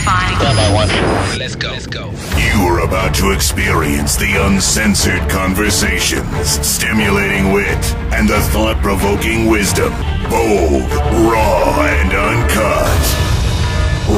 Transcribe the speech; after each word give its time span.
Identifying. 0.00 0.36
Standby 0.38 0.72
one. 0.74 1.38
Let's 1.38 1.54
go. 1.54 1.70
Let's 1.70 1.86
go. 1.86 2.10
You 2.36 2.66
are 2.66 2.80
about 2.80 3.14
to 3.16 3.32
experience 3.32 4.16
the 4.16 4.46
uncensored 4.46 5.28
conversations, 5.28 6.48
stimulating 6.66 7.52
wit, 7.52 7.94
and 8.12 8.28
the 8.28 8.40
thought 8.52 8.80
provoking 8.82 9.46
wisdom. 9.46 9.92
Bold, 10.30 10.90
raw, 11.30 11.82
and 11.82 12.12
uncut. 12.12 13.00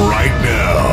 Right 0.09 0.33
now, 0.41 0.87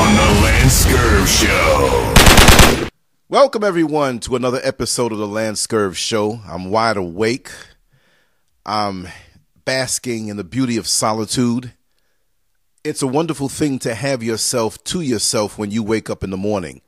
on 0.00 0.16
The 0.16 0.40
Lance 0.42 0.84
Scurv 0.84 1.26
Show. 1.26 2.86
Welcome, 3.28 3.62
everyone, 3.62 4.18
to 4.20 4.34
another 4.34 4.60
episode 4.64 5.12
of 5.12 5.18
the 5.18 5.28
Lance 5.28 5.66
Scurv 5.66 5.94
Show. 5.94 6.40
I'm 6.48 6.70
wide 6.70 6.96
awake. 6.96 7.50
I'm 8.66 9.08
basking 9.64 10.28
in 10.28 10.36
the 10.36 10.44
beauty 10.44 10.76
of 10.76 10.88
solitude. 10.88 11.74
It's 12.82 13.02
a 13.02 13.06
wonderful 13.06 13.50
thing 13.50 13.78
to 13.80 13.94
have 13.94 14.22
yourself 14.22 14.82
to 14.84 15.02
yourself 15.02 15.58
when 15.58 15.70
you 15.70 15.82
wake 15.82 16.08
up 16.08 16.24
in 16.24 16.30
the 16.30 16.38
morning. 16.38 16.80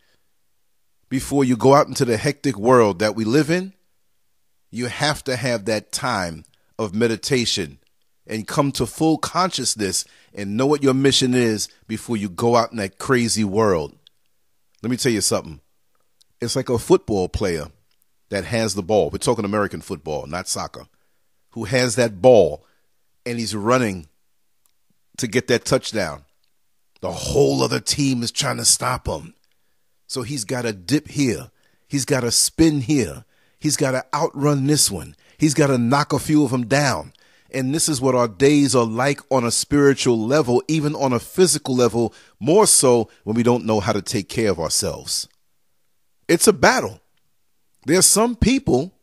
Before 1.11 1.45
you 1.45 1.55
go 1.55 1.75
out 1.75 1.87
into 1.87 2.07
the 2.07 2.17
hectic 2.17 2.57
world 2.57 2.99
that 3.01 3.15
we 3.15 3.25
live 3.25 3.51
in, 3.51 3.75
you 4.71 4.87
have 4.87 5.23
to 5.25 5.37
have 5.37 5.67
that 5.67 5.93
time 5.93 6.45
of 6.79 6.95
meditation 6.95 7.79
and 8.27 8.49
come 8.49 8.73
to 8.73 8.87
full 8.87 9.19
consciousness 9.19 10.07
and 10.33 10.57
know 10.57 10.65
what 10.65 10.83
your 10.83 10.95
mission 10.95 11.35
is 11.35 11.69
before 11.87 12.17
you 12.17 12.31
go 12.31 12.57
out 12.57 12.71
in 12.71 12.79
that 12.79 12.97
crazy 12.97 13.45
world. 13.45 13.95
Let 14.83 14.91
me 14.91 14.97
tell 14.97 15.13
you 15.13 15.21
something. 15.21 15.61
It's 16.41 16.57
like 16.57 16.71
a 16.71 16.79
football 16.79 17.29
player 17.29 17.67
that 18.31 18.47
has 18.47 18.75
the 18.75 18.83
ball. 18.83 19.11
We're 19.11 19.19
talking 19.19 19.45
American 19.45 19.83
football, 19.83 20.27
not 20.27 20.49
soccer. 20.49 20.87
Who 21.51 21.65
has 21.65 21.97
that 21.97 22.23
ball 22.23 22.65
and 23.27 23.39
he's 23.39 23.55
running 23.55 24.09
to 25.23 25.29
get 25.29 25.47
that 25.47 25.65
touchdown. 25.65 26.25
The 27.01 27.11
whole 27.11 27.63
other 27.63 27.81
team 27.81 28.23
is 28.23 28.31
trying 28.31 28.59
to 28.59 28.65
stop 28.65 29.09
him. 29.09 29.35
So 30.07 30.23
he's 30.23 30.45
got 30.45 30.63
to 30.63 30.73
dip 30.73 31.09
here. 31.09 31.51
He's 31.89 32.05
got 32.05 32.21
to 32.21 32.31
spin 32.31 32.83
here. 32.83 33.25
He's 33.59 33.77
got 33.77 33.93
to 33.93 34.05
outrun 34.13 34.67
this 34.67 34.91
one. 34.91 35.17
He's 35.39 35.55
got 35.55 35.69
to 35.69 35.79
knock 35.79 36.13
a 36.13 36.19
few 36.19 36.45
of 36.45 36.51
them 36.51 36.67
down. 36.67 37.13
And 37.51 37.75
this 37.75 37.89
is 37.89 38.01
what 38.01 38.15
our 38.15 38.29
days 38.29 38.75
are 38.75 38.85
like 38.85 39.21
on 39.31 39.45
a 39.45 39.51
spiritual 39.51 40.19
level, 40.19 40.63
even 40.69 40.95
on 40.95 41.13
a 41.13 41.21
physical 41.21 41.75
level, 41.75 42.15
more 42.41 42.67
so 42.67 43.09
when 43.25 43.37
we 43.37 43.43
don't 43.43 43.67
know 43.67 43.81
how 43.81 43.93
to 43.93 44.03
take 44.03 44.29
care 44.29 44.51
of 44.51 44.59
ourselves. 44.59 45.29
It's 46.29 46.49
a 46.49 46.53
battle. 46.53 47.01
There's 47.85 48.07
some 48.07 48.37
people, 48.37 48.95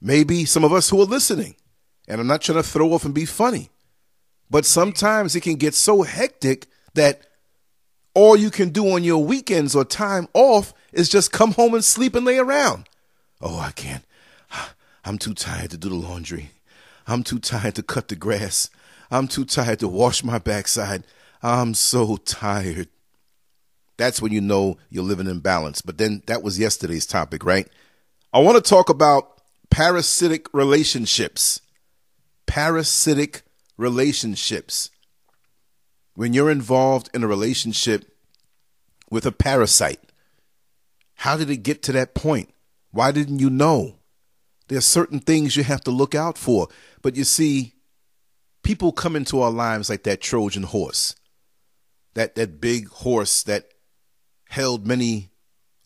maybe 0.00 0.44
some 0.44 0.64
of 0.64 0.72
us 0.72 0.90
who 0.90 1.00
are 1.00 1.06
listening, 1.06 1.54
and 2.08 2.20
I'm 2.20 2.26
not 2.26 2.42
trying 2.42 2.58
to 2.58 2.62
throw 2.62 2.92
off 2.92 3.04
and 3.04 3.14
be 3.14 3.24
funny, 3.24 3.70
but 4.50 4.64
sometimes 4.64 5.34
it 5.34 5.42
can 5.42 5.56
get 5.56 5.74
so 5.74 6.02
hectic 6.02 6.66
that 6.94 7.22
all 8.14 8.36
you 8.36 8.50
can 8.50 8.70
do 8.70 8.92
on 8.92 9.04
your 9.04 9.22
weekends 9.22 9.74
or 9.74 9.84
time 9.84 10.28
off 10.32 10.72
is 10.92 11.08
just 11.08 11.32
come 11.32 11.52
home 11.52 11.74
and 11.74 11.84
sleep 11.84 12.14
and 12.14 12.24
lay 12.24 12.38
around. 12.38 12.88
Oh, 13.40 13.58
I 13.58 13.72
can't. 13.72 14.04
I'm 15.04 15.18
too 15.18 15.34
tired 15.34 15.70
to 15.70 15.76
do 15.76 15.88
the 15.88 15.94
laundry. 15.94 16.50
I'm 17.06 17.22
too 17.22 17.38
tired 17.38 17.74
to 17.76 17.82
cut 17.82 18.08
the 18.08 18.16
grass. 18.16 18.70
I'm 19.10 19.28
too 19.28 19.44
tired 19.44 19.80
to 19.80 19.88
wash 19.88 20.24
my 20.24 20.38
backside. 20.38 21.04
I'm 21.42 21.74
so 21.74 22.16
tired. 22.16 22.88
That's 23.96 24.20
when 24.20 24.32
you 24.32 24.40
know 24.40 24.78
you're 24.90 25.04
living 25.04 25.28
in 25.28 25.40
balance. 25.40 25.80
But 25.80 25.98
then 25.98 26.22
that 26.26 26.42
was 26.42 26.58
yesterday's 26.58 27.06
topic, 27.06 27.44
right? 27.44 27.68
I 28.32 28.40
want 28.40 28.62
to 28.62 28.68
talk 28.68 28.88
about 28.88 29.40
parasitic 29.70 30.52
relationships. 30.52 31.60
Parasitic 32.46 33.42
relationships. 33.76 34.90
When 36.14 36.32
you're 36.32 36.50
involved 36.50 37.10
in 37.12 37.22
a 37.22 37.28
relationship 37.28 38.04
with 39.10 39.26
a 39.26 39.32
parasite, 39.32 40.00
how 41.16 41.36
did 41.36 41.50
it 41.50 41.58
get 41.58 41.82
to 41.84 41.92
that 41.92 42.14
point? 42.14 42.50
Why 42.90 43.12
didn't 43.12 43.40
you 43.40 43.50
know? 43.50 43.96
There 44.68 44.78
are 44.78 44.82
certain 44.82 45.20
things 45.20 45.56
you 45.56 45.64
have 45.64 45.82
to 45.82 45.90
look 45.90 46.14
out 46.14 46.36
for. 46.38 46.68
But 47.02 47.16
you 47.16 47.24
see, 47.24 47.74
people 48.62 48.92
come 48.92 49.14
into 49.14 49.40
our 49.40 49.50
lives 49.50 49.88
like 49.88 50.02
that 50.04 50.20
Trojan 50.20 50.64
horse, 50.64 51.14
that, 52.14 52.34
that 52.34 52.60
big 52.60 52.88
horse 52.88 53.42
that 53.44 53.68
held 54.48 54.86
many 54.86 55.30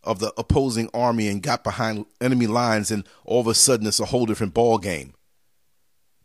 of 0.03 0.19
the 0.19 0.33
opposing 0.39 0.89
army 0.95 1.29
and 1.29 1.43
got 1.43 1.63
behind 1.63 2.07
enemy 2.21 2.47
lines, 2.47 2.91
and 2.91 3.07
all 3.25 3.41
of 3.41 3.47
a 3.47 3.55
sudden 3.55 3.87
it's 3.87 4.01
a 4.01 4.07
whole 4.07 4.27
different 4.27 4.55
ball 4.55 4.79
game. 4.79 5.13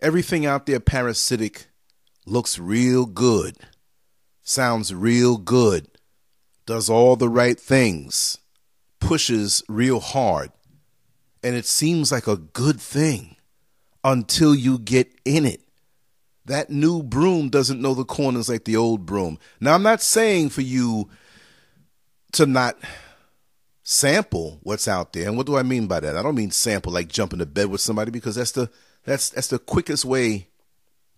Everything 0.01 0.45
out 0.45 0.65
there 0.65 0.79
parasitic 0.79 1.67
looks 2.25 2.59
real 2.59 3.05
good, 3.05 3.55
sounds 4.43 4.93
real 4.93 5.37
good, 5.37 5.87
does 6.65 6.89
all 6.89 7.15
the 7.15 7.29
right 7.29 7.59
things, 7.59 8.37
pushes 8.99 9.63
real 9.67 9.99
hard, 9.99 10.51
and 11.43 11.55
it 11.55 11.65
seems 11.65 12.11
like 12.11 12.27
a 12.27 12.37
good 12.37 12.79
thing 12.79 13.35
until 14.03 14.53
you 14.53 14.77
get 14.77 15.11
in 15.23 15.45
it. 15.45 15.61
That 16.45 16.69
new 16.69 17.01
broom 17.01 17.49
doesn't 17.49 17.81
know 17.81 17.93
the 17.93 18.05
corners 18.05 18.49
like 18.49 18.65
the 18.65 18.75
old 18.75 19.05
broom. 19.05 19.39
Now, 19.59 19.73
I'm 19.73 19.83
not 19.83 20.01
saying 20.01 20.49
for 20.49 20.61
you 20.61 21.09
to 22.33 22.45
not 22.45 22.77
sample 23.83 24.59
what's 24.61 24.87
out 24.87 25.13
there. 25.13 25.27
And 25.27 25.37
what 25.37 25.47
do 25.47 25.57
I 25.57 25.63
mean 25.63 25.87
by 25.87 26.01
that? 26.01 26.15
I 26.17 26.21
don't 26.21 26.35
mean 26.35 26.51
sample 26.51 26.91
like 26.91 27.07
jump 27.07 27.33
into 27.33 27.45
bed 27.45 27.67
with 27.67 27.81
somebody 27.81 28.11
because 28.11 28.35
that's 28.35 28.51
the 28.51 28.69
that's 29.05 29.29
that's 29.29 29.47
the 29.47 29.59
quickest 29.59 30.03
way 30.03 30.47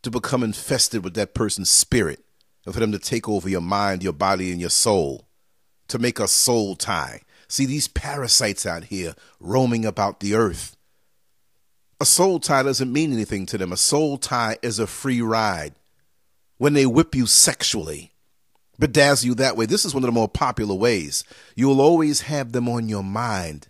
to 0.03 0.11
become 0.11 0.43
infested 0.43 1.03
with 1.03 1.15
that 1.15 1.33
person's 1.33 1.69
spirit 1.69 2.23
and 2.65 2.73
for 2.73 2.79
them 2.79 2.91
to 2.91 2.99
take 2.99 3.27
over 3.27 3.49
your 3.49 3.61
mind, 3.61 4.03
your 4.03 4.13
body, 4.13 4.51
and 4.51 4.59
your 4.59 4.69
soul, 4.69 5.27
to 5.87 5.97
make 5.97 6.19
a 6.19 6.27
soul 6.27 6.75
tie. 6.75 7.21
See 7.47 7.65
these 7.65 7.87
parasites 7.87 8.65
out 8.65 8.85
here 8.85 9.15
roaming 9.39 9.85
about 9.85 10.19
the 10.19 10.35
earth. 10.35 10.75
A 11.99 12.05
soul 12.05 12.39
tie 12.39 12.63
doesn't 12.63 12.91
mean 12.91 13.13
anything 13.13 13.45
to 13.47 13.57
them. 13.57 13.71
A 13.71 13.77
soul 13.77 14.17
tie 14.17 14.57
is 14.61 14.79
a 14.79 14.85
free 14.85 15.21
ride. 15.21 15.75
When 16.57 16.73
they 16.73 16.85
whip 16.85 17.15
you 17.15 17.25
sexually, 17.25 18.11
bedazzle 18.79 19.25
you 19.25 19.35
that 19.35 19.55
way, 19.55 19.65
this 19.65 19.85
is 19.85 19.93
one 19.93 20.03
of 20.03 20.07
the 20.07 20.11
more 20.11 20.27
popular 20.27 20.75
ways. 20.75 21.23
You'll 21.55 21.81
always 21.81 22.21
have 22.21 22.51
them 22.51 22.67
on 22.67 22.89
your 22.89 23.03
mind 23.03 23.69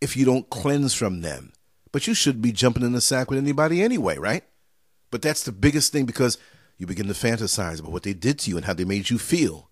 if 0.00 0.16
you 0.16 0.24
don't 0.24 0.48
cleanse 0.48 0.94
from 0.94 1.22
them. 1.22 1.52
But 1.96 2.06
you 2.06 2.12
shouldn't 2.12 2.42
be 2.42 2.52
jumping 2.52 2.82
in 2.82 2.92
the 2.92 3.00
sack 3.00 3.30
with 3.30 3.38
anybody 3.38 3.80
anyway, 3.80 4.18
right? 4.18 4.44
But 5.10 5.22
that's 5.22 5.42
the 5.44 5.50
biggest 5.50 5.94
thing 5.94 6.04
because 6.04 6.36
you 6.76 6.86
begin 6.86 7.06
to 7.06 7.14
fantasize 7.14 7.80
about 7.80 7.90
what 7.90 8.02
they 8.02 8.12
did 8.12 8.38
to 8.40 8.50
you 8.50 8.58
and 8.58 8.66
how 8.66 8.74
they 8.74 8.84
made 8.84 9.08
you 9.08 9.16
feel. 9.16 9.70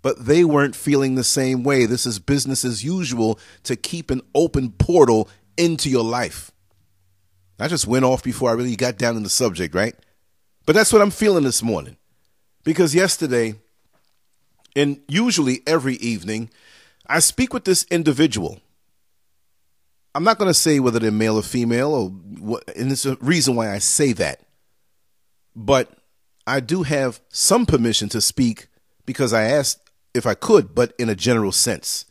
But 0.00 0.24
they 0.24 0.44
weren't 0.44 0.76
feeling 0.76 1.16
the 1.16 1.24
same 1.24 1.64
way. 1.64 1.86
This 1.86 2.06
is 2.06 2.20
business 2.20 2.64
as 2.64 2.84
usual 2.84 3.40
to 3.64 3.74
keep 3.74 4.12
an 4.12 4.20
open 4.36 4.70
portal 4.70 5.28
into 5.56 5.90
your 5.90 6.04
life. 6.04 6.52
I 7.58 7.66
just 7.66 7.88
went 7.88 8.04
off 8.04 8.22
before 8.22 8.50
I 8.50 8.54
really 8.54 8.76
got 8.76 8.96
down 8.96 9.16
in 9.16 9.24
the 9.24 9.28
subject, 9.28 9.74
right? 9.74 9.96
But 10.66 10.76
that's 10.76 10.92
what 10.92 11.02
I'm 11.02 11.10
feeling 11.10 11.42
this 11.42 11.60
morning. 11.60 11.96
Because 12.62 12.94
yesterday, 12.94 13.56
and 14.76 15.00
usually 15.08 15.62
every 15.66 15.94
evening, 15.96 16.50
I 17.08 17.18
speak 17.18 17.52
with 17.52 17.64
this 17.64 17.84
individual 17.90 18.60
I'm 20.14 20.24
not 20.24 20.38
going 20.38 20.50
to 20.50 20.54
say 20.54 20.78
whether 20.78 20.98
they're 20.98 21.10
male 21.10 21.36
or 21.36 21.42
female, 21.42 21.92
or 21.92 22.08
what, 22.08 22.64
and 22.76 22.90
there's 22.90 23.06
a 23.06 23.16
reason 23.16 23.56
why 23.56 23.72
I 23.72 23.78
say 23.78 24.12
that. 24.12 24.40
But 25.56 25.90
I 26.46 26.60
do 26.60 26.82
have 26.84 27.20
some 27.28 27.66
permission 27.66 28.08
to 28.10 28.20
speak 28.20 28.68
because 29.06 29.32
I 29.32 29.42
asked 29.42 29.90
if 30.14 30.26
I 30.26 30.34
could, 30.34 30.74
but 30.74 30.94
in 30.98 31.08
a 31.08 31.14
general 31.14 31.52
sense. 31.52 32.04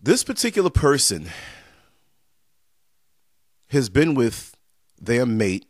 This 0.00 0.24
particular 0.24 0.70
person 0.70 1.30
has 3.68 3.88
been 3.88 4.14
with 4.14 4.56
their 5.00 5.26
mate 5.26 5.66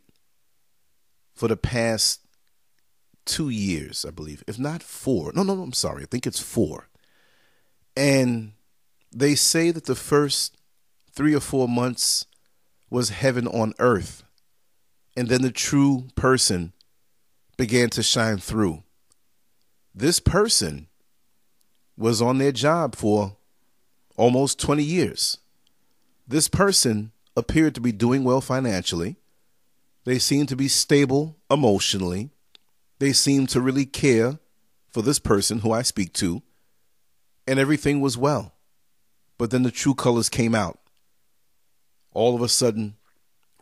for 1.34 1.48
the 1.48 1.56
past 1.56 2.20
two 3.24 3.48
years, 3.48 4.04
I 4.06 4.10
believe, 4.10 4.42
if 4.46 4.58
not 4.58 4.82
four. 4.82 5.32
No, 5.34 5.42
no, 5.42 5.54
no, 5.54 5.62
I'm 5.62 5.72
sorry. 5.72 6.02
I 6.02 6.06
think 6.06 6.26
it's 6.26 6.40
four. 6.40 6.88
And 7.96 8.52
they 9.12 9.34
say 9.34 9.70
that 9.70 9.84
the 9.84 9.94
first 9.94 10.56
three 11.12 11.34
or 11.34 11.40
four 11.40 11.68
months 11.68 12.26
was 12.90 13.10
heaven 13.10 13.46
on 13.46 13.74
earth. 13.78 14.22
And 15.16 15.28
then 15.28 15.42
the 15.42 15.50
true 15.50 16.08
person 16.14 16.72
began 17.56 17.90
to 17.90 18.02
shine 18.02 18.38
through. 18.38 18.82
This 19.94 20.20
person 20.20 20.88
was 21.96 22.22
on 22.22 22.38
their 22.38 22.52
job 22.52 22.94
for 22.96 23.36
almost 24.16 24.58
20 24.58 24.82
years. 24.82 25.38
This 26.26 26.48
person 26.48 27.12
appeared 27.36 27.74
to 27.74 27.80
be 27.80 27.92
doing 27.92 28.24
well 28.24 28.40
financially. 28.40 29.16
They 30.04 30.18
seemed 30.18 30.48
to 30.48 30.56
be 30.56 30.68
stable 30.68 31.36
emotionally. 31.50 32.30
They 32.98 33.12
seemed 33.12 33.50
to 33.50 33.60
really 33.60 33.86
care 33.86 34.38
for 34.90 35.02
this 35.02 35.18
person 35.18 35.60
who 35.60 35.72
I 35.72 35.82
speak 35.82 36.12
to, 36.14 36.42
and 37.46 37.58
everything 37.58 38.00
was 38.00 38.18
well. 38.18 38.54
But 39.38 39.50
then 39.50 39.62
the 39.62 39.70
true 39.70 39.94
colors 39.94 40.28
came 40.28 40.54
out 40.54 40.81
all 42.14 42.34
of 42.34 42.42
a 42.42 42.48
sudden, 42.48 42.96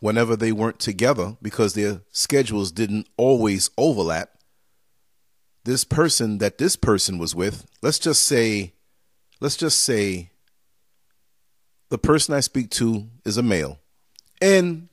whenever 0.00 0.34
they 0.36 0.52
weren't 0.52 0.78
together 0.78 1.36
because 1.42 1.74
their 1.74 2.02
schedules 2.10 2.72
didn't 2.72 3.06
always 3.16 3.70
overlap, 3.76 4.30
this 5.64 5.84
person 5.84 6.38
that 6.38 6.58
this 6.58 6.76
person 6.76 7.18
was 7.18 7.34
with, 7.34 7.66
let's 7.82 7.98
just 7.98 8.22
say, 8.22 8.72
let's 9.40 9.56
just 9.56 9.78
say 9.80 10.30
the 11.90 11.98
person 11.98 12.34
I 12.34 12.40
speak 12.40 12.70
to 12.70 13.08
is 13.24 13.36
a 13.36 13.42
male. 13.42 13.78
And 14.40 14.88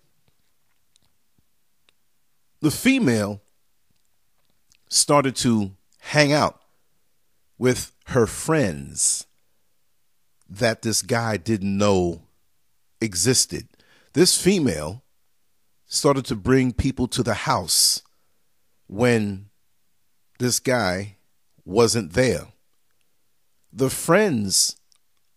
the 2.59 2.71
female 2.71 3.42
started 4.89 5.36
to 5.38 5.71
hang 6.00 6.33
out 6.33 6.62
with 7.57 7.94
her 8.07 8.27
friends 8.27 9.25
that 10.50 10.81
this 10.81 11.01
guy 11.01 11.38
didn't 11.38 11.77
know 11.77 12.24
existed. 13.02 13.68
This 14.14 14.42
female 14.42 15.04
started 15.86 16.26
to 16.26 16.36
bring 16.36 16.74
people 16.74 17.08
to 17.08 17.24
the 17.24 17.34
house 17.34 18.02
when 18.88 19.50
this 20.40 20.60
guy 20.60 21.18
wasn't 21.66 22.14
there. 22.14 22.48
The 23.72 23.90
friends 23.90 24.78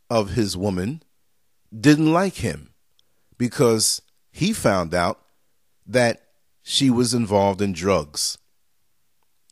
of 0.09 0.31
his 0.31 0.57
woman 0.57 1.03
didn't 1.79 2.13
like 2.13 2.37
him 2.37 2.71
because 3.39 4.03
he 4.33 4.53
found 4.53 4.95
out 4.95 5.21
that 5.87 6.23
she 6.63 6.91
was 6.91 7.15
involved 7.15 7.61
in 7.61 7.73
drugs. 7.73 8.39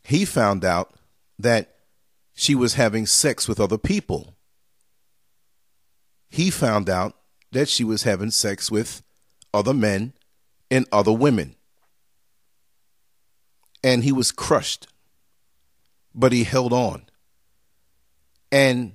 He 0.03 0.25
found 0.25 0.63
out 0.63 0.93
that 1.37 1.75
she 2.33 2.55
was 2.55 2.75
having 2.75 3.05
sex 3.05 3.47
with 3.47 3.59
other 3.59 3.77
people. 3.77 4.35
He 6.29 6.49
found 6.49 6.89
out 6.89 7.18
that 7.51 7.69
she 7.69 7.83
was 7.83 8.03
having 8.03 8.31
sex 8.31 8.69
with 8.69 9.01
other 9.53 9.73
men 9.73 10.13
and 10.69 10.85
other 10.91 11.13
women. 11.13 11.55
And 13.83 14.03
he 14.03 14.11
was 14.11 14.31
crushed, 14.31 14.87
but 16.13 16.31
he 16.31 16.43
held 16.43 16.73
on. 16.73 17.03
And 18.51 18.93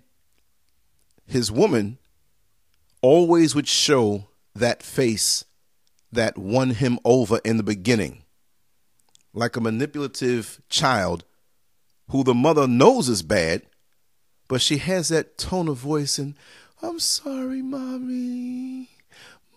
his 1.26 1.50
woman 1.50 1.98
always 3.00 3.54
would 3.54 3.68
show 3.68 4.28
that 4.54 4.82
face 4.82 5.44
that 6.12 6.38
won 6.38 6.70
him 6.70 6.98
over 7.04 7.40
in 7.44 7.56
the 7.56 7.62
beginning, 7.62 8.22
like 9.32 9.56
a 9.56 9.60
manipulative 9.60 10.60
child 10.68 11.24
who 12.10 12.22
the 12.22 12.34
mother 12.34 12.68
knows 12.68 13.08
is 13.08 13.22
bad, 13.22 13.62
but 14.46 14.60
she 14.60 14.78
has 14.78 15.08
that 15.08 15.38
tone 15.38 15.68
of 15.68 15.76
voice 15.76 16.18
and, 16.18 16.34
I'm 16.82 16.98
sorry, 17.00 17.62
mommy. 17.62 18.90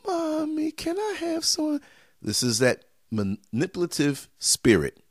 Mommy, 0.06 0.72
can 0.72 0.98
I 0.98 1.18
have 1.20 1.44
some? 1.44 1.82
This 2.22 2.42
is 2.44 2.60
that 2.60 2.86
manipulative 3.12 4.30
spirit. 4.40 5.04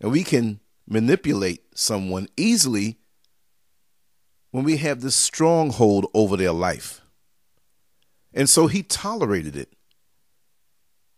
And 0.00 0.10
we 0.10 0.24
can 0.24 0.60
manipulate 0.86 1.78
someone 1.78 2.28
easily 2.36 2.98
when 4.50 4.64
we 4.64 4.76
have 4.78 5.00
this 5.00 5.16
stronghold 5.16 6.06
over 6.12 6.36
their 6.36 6.52
life. 6.52 7.00
And 8.34 8.48
so 8.48 8.66
he 8.66 8.82
tolerated 8.82 9.56
it. 9.56 9.72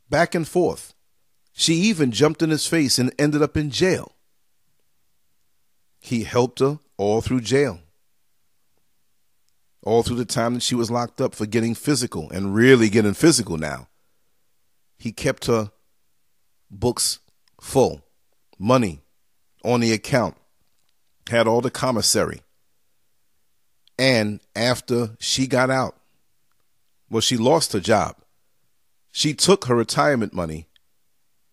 Back 0.09 0.35
and 0.35 0.47
forth. 0.47 0.95
She 1.53 1.75
even 1.75 2.11
jumped 2.11 2.43
in 2.43 2.51
his 2.51 2.67
face 2.67 2.99
and 2.99 3.13
ended 3.19 3.43
up 3.43 3.57
in 3.57 3.71
jail. 3.71 4.13
He 6.01 6.25
helped 6.25 6.59
her 6.59 6.79
all 6.97 7.21
through 7.21 7.41
jail. 7.41 7.81
All 9.85 10.03
through 10.03 10.17
the 10.17 10.25
time 10.25 10.55
that 10.55 10.63
she 10.63 10.75
was 10.75 10.91
locked 10.91 11.21
up 11.21 11.35
for 11.35 11.45
getting 11.45 11.75
physical 11.75 12.31
and 12.31 12.55
really 12.55 12.89
getting 12.89 13.13
physical 13.13 13.59
now. 13.59 13.89
He 14.97 15.13
kept 15.13 15.47
her 15.47 15.73
books 16.71 17.19
full, 17.61 18.03
money 18.59 19.03
on 19.63 19.81
the 19.81 19.93
account, 19.93 20.37
had 21.29 21.47
all 21.47 21.61
the 21.61 21.71
commissary. 21.71 22.41
And 23.99 24.41
after 24.57 25.17
she 25.21 25.47
got 25.47 25.71
out, 25.71 25.97
well, 27.11 27.21
she 27.21 27.37
lost 27.37 27.75
her 27.75 27.81
job. 27.81 28.17
She 29.13 29.35
took 29.35 29.67
her 29.67 29.77
retirement 29.77 30.33
money, 30.33 30.67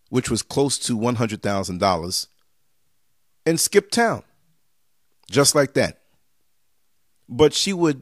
which 0.10 0.30
was 0.30 0.42
close 0.42 0.80
to 0.80 0.98
$100,000, 0.98 2.28
and 3.46 3.60
skipped 3.60 3.94
town. 3.94 4.24
Just 5.30 5.54
like 5.54 5.74
that. 5.74 6.00
But 7.30 7.54
she 7.54 7.74
would 7.74 8.02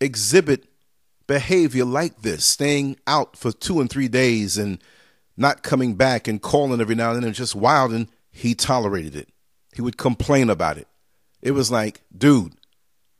exhibit 0.00 0.66
behavior 1.26 1.84
like 1.84 2.22
this, 2.22 2.44
staying 2.44 2.96
out 3.06 3.36
for 3.36 3.52
two 3.52 3.80
and 3.80 3.88
three 3.88 4.08
days 4.08 4.58
and 4.58 4.82
not 5.36 5.62
coming 5.62 5.94
back 5.94 6.26
and 6.26 6.42
calling 6.42 6.80
every 6.80 6.94
now 6.94 7.10
and 7.10 7.18
then 7.18 7.24
and 7.24 7.34
just 7.34 7.54
wild. 7.54 7.92
And 7.92 8.08
he 8.30 8.54
tolerated 8.54 9.14
it. 9.14 9.28
He 9.74 9.82
would 9.82 9.96
complain 9.96 10.50
about 10.50 10.78
it. 10.78 10.88
It 11.42 11.52
was 11.52 11.70
like, 11.70 12.02
dude, 12.16 12.54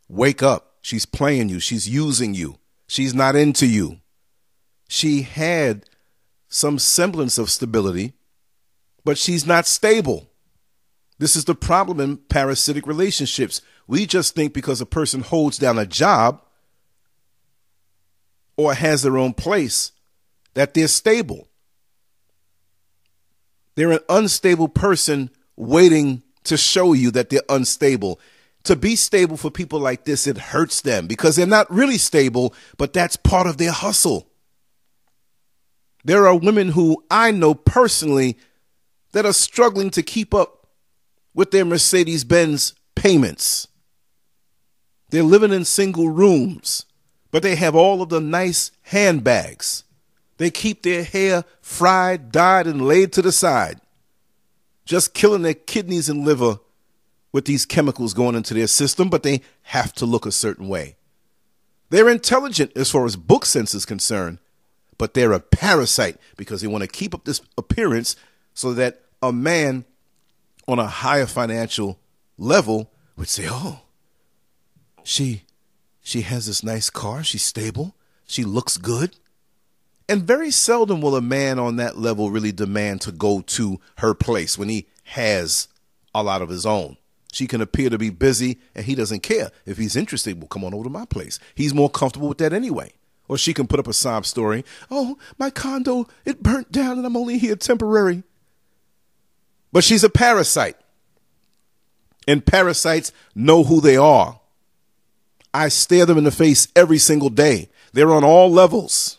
wake 0.09 0.43
up. 0.43 0.75
She's 0.83 1.07
playing 1.07 1.49
you. 1.49 1.61
She's 1.61 1.89
using 1.89 2.35
you. 2.35 2.59
She's 2.87 3.15
not 3.15 3.37
into 3.37 3.67
you. 3.67 4.01
She 4.89 5.23
had 5.23 5.85
some 6.49 6.79
semblance 6.79 7.39
of 7.39 7.51
stability, 7.51 8.15
but 9.05 9.17
she's 9.17 9.47
not 9.47 9.67
stable. 9.67 10.27
This 11.19 11.37
is 11.37 11.45
the 11.45 11.55
problem 11.55 12.01
in 12.01 12.17
parasitic 12.17 12.87
relationships. 12.87 13.63
We 13.87 14.07
just 14.07 14.35
think 14.35 14.53
because 14.53 14.81
a 14.81 14.87
person 14.87 15.21
holds 15.21 15.59
down 15.59 15.79
a 15.79 15.87
job 15.87 16.43
or 18.65 18.75
has 18.75 19.03
their 19.03 19.19
own 19.19 19.33
place 19.33 19.93
that 20.55 20.75
they're 20.75 20.89
stable. 20.89 21.49
They're 23.75 23.93
an 23.93 24.01
unstable 24.09 24.69
person 24.69 25.31
waiting 25.57 26.23
to 26.45 26.57
show 26.57 26.93
you 26.93 27.11
that 27.13 27.31
they're 27.31 27.41
unstable 27.49 28.21
to 28.65 28.77
be 28.77 28.97
stable 28.97 29.37
for 29.37 29.51
people 29.51 29.81
like 29.81 30.05
this, 30.05 30.27
it 30.27 30.37
hurts 30.37 30.83
them 30.83 31.07
because 31.07 31.37
they're 31.37 31.47
not 31.47 31.71
really 31.71 31.99
stable, 31.99 32.55
but 32.77 32.93
that's 32.93 33.17
part 33.17 33.47
of 33.47 33.57
their 33.57 33.73
hustle. 33.73 34.29
There 36.05 36.27
are 36.27 36.37
women 36.37 36.69
who 36.71 37.05
I 37.11 37.31
know 37.31 37.55
personally 37.55 38.39
that 39.13 39.27
are 39.27 39.33
struggling 39.33 39.91
to 39.91 40.03
keep 40.03 40.35
up 40.35 40.67
with 41.35 41.51
their 41.51 41.65
Mercedes 41.65 42.25
Benz 42.25 42.75
payments. 42.95 43.69
They're 45.11 45.23
living 45.23 45.53
in 45.53 45.65
single 45.65 46.09
rooms, 46.09 46.87
but 47.31 47.43
they 47.43 47.57
have 47.57 47.75
all 47.75 48.03
of 48.03 48.09
the 48.09 48.21
nice 48.21 48.71
handbags. 48.83 49.85
They 50.39 50.51
keep 50.51 50.83
their 50.83 51.05
hair 51.05 51.45
fried, 51.61 52.33
dyed, 52.33 52.67
and 52.67 52.87
laid 52.87 53.13
to 53.13 53.23
the 53.23 53.33
side, 53.33 53.81
just 54.85 55.15
killing 55.15 55.43
their 55.43 55.55
kidneys 55.55 56.09
and 56.09 56.25
liver 56.25 56.59
with 57.33 57.45
these 57.45 57.67
chemicals 57.67 58.15
going 58.15 58.35
into 58.35 58.55
their 58.55 58.67
system, 58.67 59.09
but 59.09 59.23
they 59.23 59.43
have 59.63 59.93
to 59.95 60.07
look 60.07 60.27
a 60.27 60.33
certain 60.33 60.69
way. 60.69 60.97
They're 61.91 62.09
intelligent 62.09 62.73
as 62.77 62.91
far 62.91 63.05
as 63.05 63.17
book 63.17 63.45
sense 63.45 63.75
is 63.75 63.85
concerned, 63.85 64.39
but 64.99 65.15
they're 65.15 65.33
a 65.33 65.41
parasite 65.41 66.17
because 66.37 66.61
they 66.61 66.69
want 66.69 66.83
to 66.83 66.89
keep 66.89 67.15
up 67.15 67.25
this 67.25 67.41
appearance 67.59 68.17
so 68.55 68.73
that 68.75 69.03
a 69.23 69.33
man 69.33 69.85
on 70.67 70.79
a 70.79 70.87
higher 70.87 71.27
financial 71.27 71.99
level 72.39 72.91
would 73.17 73.29
say, 73.29 73.47
"Oh, 73.49 73.81
she 75.03 75.43
she 76.03 76.23
has 76.23 76.47
this 76.47 76.63
nice 76.63 76.91
car, 76.91 77.23
she's 77.23 77.45
stable, 77.45 77.95
she 78.27 78.45
looks 78.45 78.77
good." 78.77 79.17
And 80.09 80.25
very 80.25 80.51
seldom 80.51 81.01
will 81.01 81.15
a 81.15 81.21
man 81.21 81.61
on 81.61 81.77
that 81.77 81.97
level 81.97 82.33
really 82.33 82.51
demand 82.51 83.01
to 83.03 83.13
go 83.13 83.43
to 83.43 83.81
her 83.99 84.13
place 84.13 84.59
when 84.59 84.69
he 84.69 84.89
has 85.05 85.69
a 86.13 86.25
lot 86.25 86.43
of 86.43 86.49
his 86.49 86.67
own. 86.67 86.97
She 87.33 87.47
can 87.47 87.61
appear 87.61 87.91
to 87.91 87.99
be 87.99 88.11
busy 88.11 88.59
and 88.75 88.85
he 88.85 88.97
doesn't 88.97 89.23
care. 89.23 89.53
If 89.67 89.79
he's 89.79 89.95
interested, 89.95 90.39
well, 90.39 90.49
come 90.49 90.65
on 90.65 90.75
over 90.75 90.83
to 90.83 90.91
my 90.91 91.05
place. 91.05 91.39
He's 91.55 91.73
more 91.73 91.89
comfortable 91.89 92.29
with 92.29 92.39
that 92.39 92.53
anyway. 92.53 92.93
Or 93.29 93.39
she 93.39 93.55
can 93.55 93.69
put 93.69 93.79
up 93.79 93.87
a 93.87 93.93
sob 93.93 94.27
story. 94.27 94.65
Oh, 94.91 95.17
my 95.39 95.51
condo, 95.51 96.09
it 96.25 96.43
burnt 96.43 96.73
down 96.73 96.99
and 96.99 97.07
I'm 97.07 97.17
only 97.17 97.39
here 97.39 97.55
temporary. 97.55 98.25
But 99.71 99.85
she's 99.85 100.03
a 100.03 100.11
parasite. 100.11 100.77
And 102.27 102.45
parasites 102.45 103.13
know 103.33 103.63
who 103.63 103.81
they 103.81 103.97
are. 103.97 104.40
I 105.53 105.69
stare 105.69 106.07
them 106.07 106.19
in 106.19 106.25
the 106.25 106.31
face 106.31 106.69
every 106.77 106.99
single 106.99 107.31
day. 107.31 107.69
They're 107.93 108.13
on 108.13 108.25
all 108.25 108.51
levels. 108.51 109.19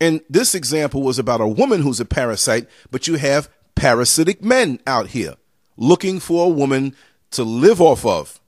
And 0.00 0.20
this 0.28 0.54
example 0.54 1.02
was 1.02 1.18
about 1.18 1.40
a 1.40 1.46
woman 1.46 1.82
who's 1.82 2.00
a 2.00 2.04
parasite, 2.04 2.68
but 2.90 3.06
you 3.06 3.14
have 3.14 3.48
parasitic 3.74 4.42
men 4.42 4.80
out 4.86 5.08
here 5.08 5.34
looking 5.76 6.20
for 6.20 6.46
a 6.46 6.48
woman 6.48 6.94
to 7.30 7.44
live 7.44 7.80
off 7.80 8.04
of. 8.04 8.40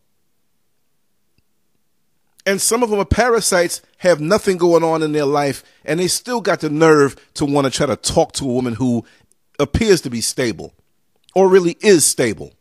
And 2.45 2.61
some 2.61 2.83
of 2.83 2.91
them 2.91 3.01
are 3.01 3.05
parasites, 3.05 3.83
have 3.99 4.21
nothing 4.21 4.57
going 4.57 4.85
on 4.85 5.03
in 5.03 5.13
their 5.13 5.25
life, 5.25 5.65
and 5.85 5.99
they 5.99 6.07
still 6.07 6.41
got 6.41 6.61
the 6.61 6.71
nerve 6.71 7.17
to 7.35 7.45
want 7.45 7.65
to 7.65 7.71
try 7.73 7.87
to 7.87 7.97
talk 7.97 8.33
to 8.35 8.45
a 8.45 8.53
woman 8.53 8.75
who 8.75 9.05
appears 9.59 10.01
to 10.03 10.11
be 10.11 10.21
stable 10.21 10.73
or 11.35 11.49
really 11.49 11.77
is 11.81 12.05
stable. 12.05 12.53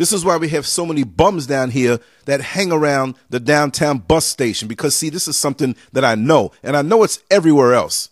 This 0.00 0.14
is 0.14 0.24
why 0.24 0.38
we 0.38 0.48
have 0.48 0.66
so 0.66 0.86
many 0.86 1.04
bums 1.04 1.46
down 1.46 1.72
here 1.72 1.98
that 2.24 2.40
hang 2.40 2.72
around 2.72 3.16
the 3.28 3.38
downtown 3.38 3.98
bus 3.98 4.24
station 4.24 4.66
because, 4.66 4.96
see, 4.96 5.10
this 5.10 5.28
is 5.28 5.36
something 5.36 5.76
that 5.92 6.06
I 6.06 6.14
know, 6.14 6.52
and 6.62 6.74
I 6.74 6.80
know 6.80 7.02
it's 7.02 7.22
everywhere 7.30 7.74
else. 7.74 8.08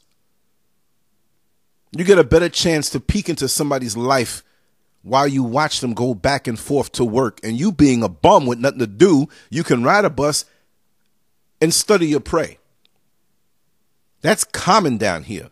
You 1.97 2.04
get 2.04 2.18
a 2.18 2.25
better 2.25 2.50
chance 2.50 2.90
to 2.90 3.00
peek 3.00 3.30
into 3.30 3.49
somebody's 3.49 3.97
life 3.97 4.45
while 5.00 5.26
you 5.26 5.42
watch 5.42 5.80
them 5.80 5.95
go 5.95 6.12
back 6.12 6.47
and 6.47 6.59
forth 6.59 6.92
to 6.92 7.07
work. 7.07 7.40
And 7.42 7.59
you 7.59 7.73
being 7.73 8.02
a 8.02 8.09
bum 8.11 8.45
with 8.45 8.59
nothing 8.59 8.80
to 8.80 8.87
do, 8.87 9.26
you 9.49 9.64
can 9.64 9.83
ride 9.83 10.04
a 10.04 10.11
bus 10.11 10.45
and 11.59 11.73
study 11.73 12.09
your 12.09 12.21
prey. 12.21 12.59
That's 14.21 14.45
common 14.45 14.99
down 14.99 15.23
here. 15.23 15.50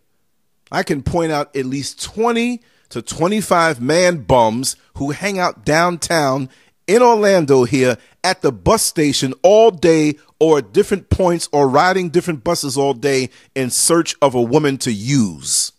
I 0.71 0.83
can 0.83 1.02
point 1.02 1.33
out 1.33 1.57
at 1.57 1.64
least 1.64 2.05
20 2.05 2.61
to 2.90 3.02
25 3.02 3.81
man 3.81 4.23
bums 4.23 4.76
who 4.95 5.11
hang 5.11 5.38
out 5.38 5.64
downtown 5.64 6.49
in 6.87 7.02
Orlando 7.02 7.64
here 7.64 7.99
at 8.23 8.43
the 8.43 8.52
bus 8.52 8.83
station 8.83 9.35
all 9.43 9.71
day 9.71 10.14
or 10.38 10.59
at 10.59 10.73
different 10.73 11.11
points 11.11 11.49
or 11.52 11.69
riding 11.69 12.11
different 12.11 12.45
buses 12.45 12.76
all 12.76 12.95
day 12.95 13.31
in 13.55 13.71
search 13.71 14.14
of 14.23 14.35
a 14.35 14.43
woman 14.43 14.78
to 14.78 14.93
use. 14.93 15.73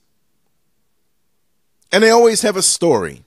And 1.92 2.04
they 2.04 2.10
always 2.10 2.42
have 2.42 2.58
a 2.58 2.62
story 2.62 3.24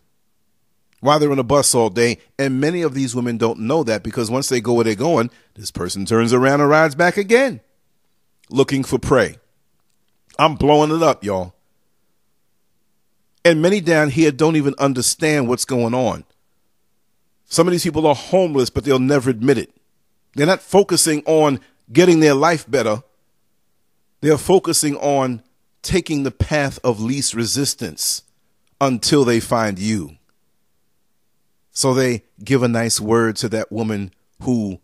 while 1.00 1.18
they're 1.18 1.32
on 1.32 1.38
a 1.38 1.44
bus 1.44 1.75
all 1.75 1.88
day. 1.88 2.18
And 2.38 2.60
many 2.60 2.82
of 2.82 2.94
these 2.94 3.14
women 3.14 3.38
don't 3.38 3.60
know 3.60 3.82
that 3.84 4.02
because 4.02 4.30
once 4.30 4.49
they 4.49 4.60
go 4.60 4.75
where 4.75 4.84
they're 4.84 4.94
going, 4.94 5.30
this 5.54 5.70
person 5.70 6.04
turns 6.04 6.32
around 6.32 6.60
and 6.60 6.68
rides 6.68 6.94
back 6.94 7.16
again 7.16 7.60
looking 8.50 8.84
for 8.84 8.99
prey. 8.99 9.37
I'm 10.38 10.56
blowing 10.56 10.90
it 10.90 11.02
up, 11.02 11.25
y'all. 11.25 11.54
And 13.44 13.62
many 13.62 13.80
down 13.80 14.11
here 14.11 14.30
don't 14.30 14.56
even 14.56 14.75
understand 14.78 15.49
what's 15.49 15.64
going 15.64 15.94
on. 15.94 16.25
Some 17.47 17.66
of 17.66 17.73
these 17.73 17.82
people 17.82 18.06
are 18.06 18.14
homeless, 18.14 18.70
but 18.70 18.85
they'll 18.85 18.99
never 18.99 19.30
admit 19.30 19.59
it. 19.59 19.73
They're 20.35 20.47
not 20.47 20.62
focusing 20.62 21.23
on 21.25 21.61
getting 21.92 22.20
their 22.20 22.35
life 22.35 22.70
better. 22.70 23.02
They're 24.20 24.38
focusing 24.38 24.97
on 24.97 25.42
taking 25.82 26.23
the 26.23 26.30
path 26.30 26.78
of 26.85 27.00
least 27.00 27.35
resistance 27.35 28.23
until 28.80 29.25
they 29.25 29.40
find 29.40 29.78
you. 29.78 30.16
So 31.73 31.94
they 31.94 32.25
give 32.42 32.62
a 32.62 32.68
nice 32.68 33.00
word 33.00 33.37
to 33.37 33.49
that 33.50 33.73
woman 33.73 34.12
who 34.42 34.80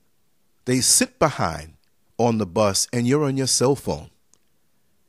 they 0.65 0.81
sit 0.81 1.19
behind 1.19 1.75
on 2.19 2.39
the 2.39 2.47
bus 2.47 2.89
and 2.93 3.07
you're 3.07 3.25
on 3.25 3.37
your 3.37 3.47
cell 3.47 3.75
phone 3.75 4.11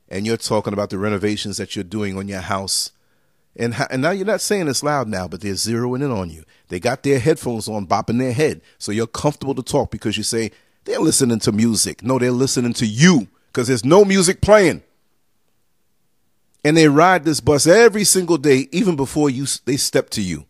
and 0.09 0.25
you're 0.25 0.37
talking 0.37 0.73
about 0.73 0.89
the 0.89 0.97
renovations 0.97 1.57
that 1.57 1.75
you're 1.75 1.83
doing 1.83 2.17
on 2.17 2.27
your 2.27 2.41
house. 2.41 2.91
And, 3.57 3.75
and 3.89 4.03
now 4.03 4.11
you're 4.11 4.25
not 4.25 4.41
saying 4.41 4.67
this 4.67 4.83
loud 4.83 5.07
now, 5.07 5.27
but 5.27 5.41
they're 5.41 5.53
zeroing 5.53 6.03
in 6.03 6.11
on 6.11 6.29
you. 6.29 6.43
They 6.67 6.79
got 6.79 7.01
their 7.01 7.19
headphones 7.19 7.67
on, 7.67 7.87
bopping 7.87 8.19
their 8.19 8.33
head. 8.33 8.61
So 8.77 8.91
you're 8.91 9.07
comfortable 9.07 9.55
to 9.55 9.63
talk 9.63 9.89
because 9.89 10.15
you 10.15 10.23
say, 10.23 10.51
they're 10.85 10.99
listening 10.99 11.39
to 11.39 11.51
music. 11.51 12.03
No, 12.03 12.19
they're 12.19 12.31
listening 12.31 12.73
to 12.73 12.85
you 12.85 13.27
because 13.47 13.67
there's 13.67 13.83
no 13.83 14.05
music 14.05 14.41
playing. 14.41 14.83
And 16.63 16.77
they 16.77 16.87
ride 16.87 17.23
this 17.23 17.39
bus 17.39 17.65
every 17.65 18.03
single 18.03 18.37
day, 18.37 18.67
even 18.71 18.95
before 18.95 19.29
you 19.29 19.45
they 19.65 19.77
step 19.77 20.09
to 20.11 20.21
you. 20.21 20.45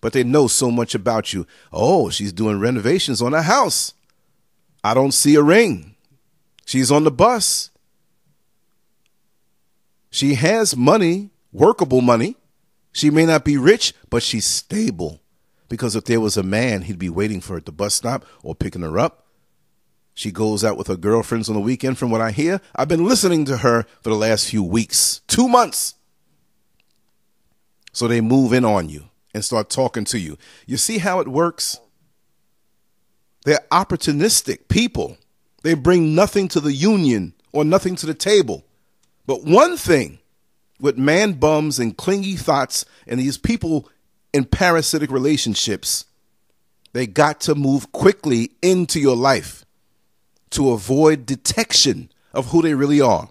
But 0.00 0.12
they 0.12 0.24
know 0.24 0.46
so 0.46 0.70
much 0.70 0.94
about 0.94 1.32
you. 1.32 1.46
Oh, 1.72 2.10
she's 2.10 2.32
doing 2.32 2.60
renovations 2.60 3.22
on 3.22 3.32
her 3.32 3.42
house. 3.42 3.94
I 4.84 4.94
don't 4.94 5.12
see 5.12 5.36
a 5.36 5.42
ring. 5.42 5.94
She's 6.66 6.90
on 6.90 7.04
the 7.04 7.10
bus. 7.10 7.70
She 10.10 10.34
has 10.34 10.76
money, 10.76 11.30
workable 11.52 12.00
money. 12.00 12.36
She 12.92 13.10
may 13.10 13.26
not 13.26 13.44
be 13.44 13.56
rich, 13.56 13.94
but 14.10 14.22
she's 14.22 14.46
stable. 14.46 15.20
Because 15.68 15.96
if 15.96 16.04
there 16.04 16.20
was 16.20 16.36
a 16.36 16.42
man, 16.42 16.82
he'd 16.82 16.98
be 16.98 17.08
waiting 17.08 17.40
for 17.40 17.54
her 17.54 17.58
at 17.58 17.66
the 17.66 17.72
bus 17.72 17.94
stop 17.94 18.26
or 18.42 18.54
picking 18.54 18.82
her 18.82 18.98
up. 18.98 19.26
She 20.14 20.30
goes 20.30 20.62
out 20.62 20.76
with 20.76 20.88
her 20.88 20.96
girlfriends 20.96 21.48
on 21.48 21.54
the 21.54 21.60
weekend, 21.60 21.96
from 21.96 22.10
what 22.10 22.20
I 22.20 22.30
hear. 22.30 22.60
I've 22.76 22.88
been 22.88 23.06
listening 23.06 23.46
to 23.46 23.58
her 23.58 23.84
for 24.02 24.10
the 24.10 24.14
last 24.14 24.50
few 24.50 24.62
weeks, 24.62 25.22
two 25.26 25.48
months. 25.48 25.94
So 27.92 28.06
they 28.06 28.20
move 28.20 28.52
in 28.52 28.64
on 28.64 28.90
you 28.90 29.08
and 29.32 29.42
start 29.42 29.70
talking 29.70 30.04
to 30.04 30.18
you. 30.18 30.36
You 30.66 30.76
see 30.76 30.98
how 30.98 31.20
it 31.20 31.28
works? 31.28 31.80
They're 33.44 33.66
opportunistic 33.70 34.68
people. 34.68 35.16
They 35.62 35.74
bring 35.74 36.14
nothing 36.14 36.48
to 36.48 36.60
the 36.60 36.72
union 36.72 37.34
or 37.52 37.64
nothing 37.64 37.96
to 37.96 38.06
the 38.06 38.14
table. 38.14 38.64
But 39.26 39.44
one 39.44 39.76
thing 39.76 40.18
with 40.82 40.98
man 40.98 41.34
bums 41.34 41.78
and 41.78 41.96
clingy 41.96 42.34
thoughts 42.34 42.84
and 43.06 43.20
these 43.20 43.38
people 43.38 43.88
in 44.34 44.44
parasitic 44.44 45.12
relationships, 45.12 46.06
they 46.92 47.06
got 47.06 47.40
to 47.42 47.54
move 47.54 47.92
quickly 47.92 48.50
into 48.60 48.98
your 48.98 49.16
life 49.16 49.64
to 50.50 50.72
avoid 50.72 51.24
detection 51.24 52.10
of 52.34 52.50
who 52.50 52.60
they 52.60 52.74
really 52.74 53.00
are. 53.00 53.30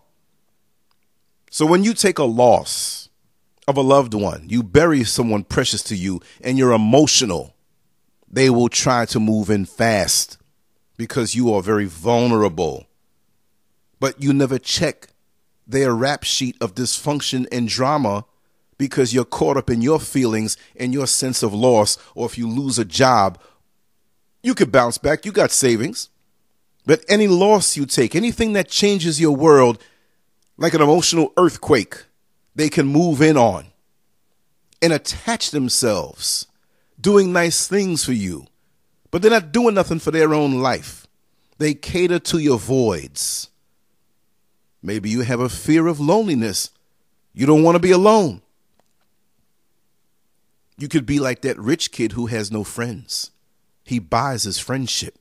So 1.52 1.66
when 1.66 1.84
you 1.84 1.94
take 1.94 2.18
a 2.18 2.24
loss 2.24 3.10
of 3.68 3.76
a 3.76 3.82
loved 3.82 4.14
one, 4.14 4.46
you 4.48 4.64
bury 4.64 5.04
someone 5.04 5.44
precious 5.44 5.84
to 5.84 5.96
you, 5.96 6.22
and 6.40 6.58
you're 6.58 6.72
emotional, 6.72 7.54
they 8.30 8.50
will 8.50 8.70
try 8.70 9.06
to 9.08 9.20
move 9.20 9.50
in 9.50 9.66
fast 9.66 10.38
because 10.96 11.36
you 11.36 11.54
are 11.54 11.62
very 11.62 11.86
vulnerable. 11.86 12.88
But 14.00 14.24
you 14.24 14.32
never 14.32 14.58
check 14.58 15.11
their 15.68 15.94
rap 15.94 16.24
sheet 16.24 16.58
of 16.62 16.76
dysfunction 16.76 17.48
and 17.52 17.68
drama 17.68 18.26
because 18.78 19.14
you're 19.14 19.26
caught 19.26 19.58
up 19.58 19.70
in 19.70 19.82
your 19.82 20.00
feelings 20.00 20.58
and 20.76 20.92
your 20.92 21.06
sense 21.06 21.44
of 21.44 21.54
loss, 21.54 21.98
or 22.16 22.26
if 22.26 22.38
you 22.38 22.50
lose 22.50 22.80
a 22.80 22.86
job, 22.86 23.40
you 24.42 24.56
could 24.56 24.72
bounce 24.72 24.98
back. 24.98 25.24
You 25.24 25.32
got 25.32 25.52
savings. 25.52 26.10
But 26.86 27.06
any 27.08 27.28
loss 27.28 27.78
you 27.78 27.86
take, 27.86 28.16
anything 28.16 28.54
that 28.54 28.70
changes 28.70 29.22
your 29.22 29.36
world, 29.36 29.80
like 30.58 30.74
an 30.74 30.82
emotional 30.82 31.32
earthquake, 31.38 32.06
they 32.56 32.70
can 32.70 32.88
move 32.88 33.22
in 33.22 33.38
on 33.38 33.68
and 34.82 34.92
attach 34.92 35.52
themselves, 35.52 36.48
doing 37.00 37.32
nice 37.32 37.68
things 37.68 38.04
for 38.04 38.14
you. 38.14 38.48
But 39.12 39.22
they're 39.22 39.30
not 39.30 39.52
doing 39.52 39.76
nothing 39.76 40.00
for 40.00 40.10
their 40.10 40.34
own 40.34 40.60
life. 40.60 41.06
They 41.60 41.76
cater 41.76 42.18
to 42.18 42.40
your 42.40 42.58
voids. 42.58 43.51
Maybe 44.84 45.10
you 45.10 45.22
have 45.22 45.40
a 45.40 45.50
fear 45.50 45.88
of 45.88 46.00
loneliness. 46.00 46.72
You 47.34 47.46
don't 47.46 47.64
want 47.64 47.76
to 47.76 47.80
be 47.80 47.92
alone. 47.92 48.42
You 50.78 50.88
could 50.88 51.06
be 51.06 51.20
like 51.20 51.42
that 51.42 51.60
rich 51.60 51.92
kid 51.92 52.14
who 52.14 52.26
has 52.28 52.52
no 52.52 52.64
friends. 52.64 53.32
He 53.84 54.00
buys 54.00 54.44
his 54.44 54.58
friendship. 54.58 55.18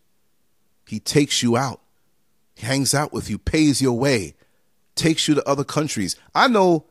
He 0.87 0.99
takes 0.99 1.43
you 1.43 1.57
out, 1.57 1.81
he 2.57 2.67
hangs 2.67 2.95
out 2.95 3.12
with 3.12 3.31
you, 3.31 3.38
pays 3.38 3.81
your 3.81 3.97
way, 3.97 4.35
takes 4.97 5.29
you 5.29 5.35
to 5.35 5.49
other 5.49 5.62
countries. 5.62 6.17
I 6.35 6.49
know 6.49 6.87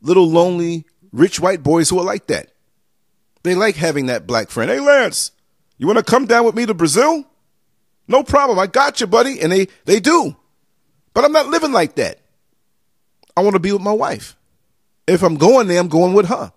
little 0.00 0.28
lonely 0.28 0.86
rich 1.12 1.38
white 1.38 1.62
boys 1.62 1.90
who 1.90 1.98
are 1.98 2.04
like 2.04 2.28
that. 2.28 2.52
They 3.42 3.54
like 3.54 3.76
having 3.76 4.06
that 4.06 4.26
black 4.26 4.50
friend. 4.50 4.70
Hey, 4.70 4.80
Lance, 4.80 5.32
you 5.76 5.86
want 5.86 5.98
to 5.98 6.04
come 6.04 6.26
down 6.26 6.44
with 6.44 6.54
me 6.54 6.64
to 6.64 6.74
Brazil? 6.74 7.26
No 8.08 8.22
problem. 8.22 8.58
I 8.58 8.66
got 8.66 9.00
you, 9.00 9.06
buddy. 9.06 9.40
And 9.40 9.52
they, 9.52 9.68
they 9.84 10.00
do. 10.00 10.36
But 11.14 11.24
I'm 11.24 11.32
not 11.32 11.48
living 11.48 11.72
like 11.72 11.96
that. 11.96 12.20
I 13.36 13.42
want 13.42 13.54
to 13.54 13.60
be 13.60 13.72
with 13.72 13.82
my 13.82 13.92
wife. 13.92 14.36
If 15.06 15.22
I'm 15.22 15.36
going 15.36 15.68
there, 15.68 15.80
I'm 15.80 15.88
going 15.88 16.14
with 16.14 16.26
her. 16.26 16.52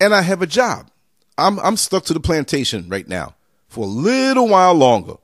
And 0.00 0.14
I 0.14 0.22
have 0.22 0.42
a 0.42 0.46
job. 0.46 0.90
I'm, 1.36 1.58
I'm 1.60 1.76
stuck 1.76 2.04
to 2.04 2.14
the 2.14 2.20
plantation 2.20 2.88
right 2.88 3.06
now 3.06 3.34
for 3.68 3.84
a 3.84 3.88
little 3.88 4.48
while 4.48 4.74
longer. 4.74 5.16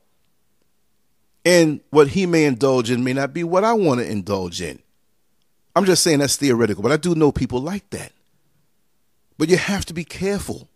And 1.43 1.81
what 1.91 2.09
he 2.09 2.25
may 2.25 2.45
indulge 2.45 2.89
in 2.89 3.03
may 3.03 3.13
not 3.13 3.33
be 3.33 3.43
what 3.43 3.63
I 3.63 3.73
want 3.73 3.99
to 3.99 4.09
indulge 4.09 4.61
in. 4.61 4.79
I'm 5.75 5.85
just 5.85 6.03
saying 6.03 6.19
that's 6.19 6.37
theoretical, 6.37 6.81
but 6.81 6.91
I 6.91 6.97
do 6.97 7.15
know 7.15 7.31
people 7.31 7.59
like 7.59 7.89
that. 7.89 8.11
But 9.37 9.49
you 9.49 9.57
have 9.57 9.85
to 9.85 9.93
be 9.93 10.05
careful 10.05 10.69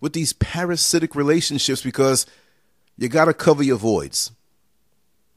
with 0.00 0.14
these 0.14 0.32
parasitic 0.32 1.14
relationships 1.14 1.82
because 1.82 2.26
you 2.96 3.08
got 3.08 3.26
to 3.26 3.34
cover 3.34 3.62
your 3.62 3.76
voids. 3.76 4.32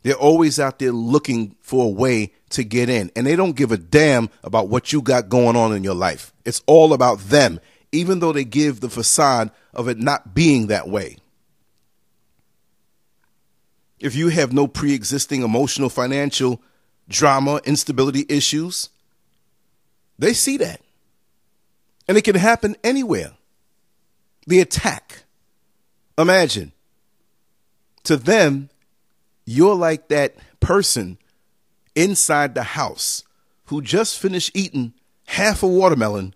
They're 0.06 0.14
always 0.14 0.60
out 0.60 0.78
there 0.78 0.92
looking 0.92 1.56
for 1.62 1.86
a 1.86 1.90
way 1.90 2.32
to 2.50 2.64
get 2.64 2.90
in, 2.90 3.10
and 3.16 3.26
they 3.26 3.36
don't 3.36 3.56
give 3.56 3.72
a 3.72 3.78
damn 3.78 4.30
about 4.44 4.70
what 4.70 4.94
you 4.94 5.02
got 5.02 5.30
going 5.30 5.56
on 5.56 5.76
in 5.76 5.84
your 5.84 5.96
life. 5.96 6.32
It's 6.46 6.62
all 6.68 6.94
about 6.94 7.18
them, 7.22 7.60
even 7.92 8.20
though 8.20 8.32
they 8.32 8.44
give 8.44 8.82
the 8.82 8.90
facade 8.90 9.50
of 9.74 9.88
it 9.88 9.98
not 9.98 10.36
being 10.36 10.68
that 10.68 10.88
way. 10.88 11.18
If 14.00 14.14
you 14.14 14.30
have 14.30 14.54
no 14.54 14.68
pre 14.68 14.94
existing 14.94 15.42
emotional, 15.42 15.90
financial 15.90 16.62
drama, 17.10 17.60
instability 17.66 18.28
issues, 18.30 18.90
they 20.20 20.34
see 20.34 20.58
that. 20.58 20.82
And 22.08 22.16
it 22.16 22.24
can 22.26 22.36
happen 22.36 22.76
anywhere. 22.84 23.32
The 24.46 24.60
attack. 24.60 25.24
Imagine. 26.16 26.74
To 28.04 28.18
them, 28.18 28.70
you're 29.46 29.76
like 29.76 30.10
that 30.10 30.36
person 30.60 31.18
inside 31.96 32.56
the 32.56 32.64
house 32.64 33.24
who 33.66 33.82
just 33.82 34.20
finished 34.20 34.52
eating 34.54 34.94
half 35.28 35.64
a 35.64 35.68
watermelon 35.68 36.34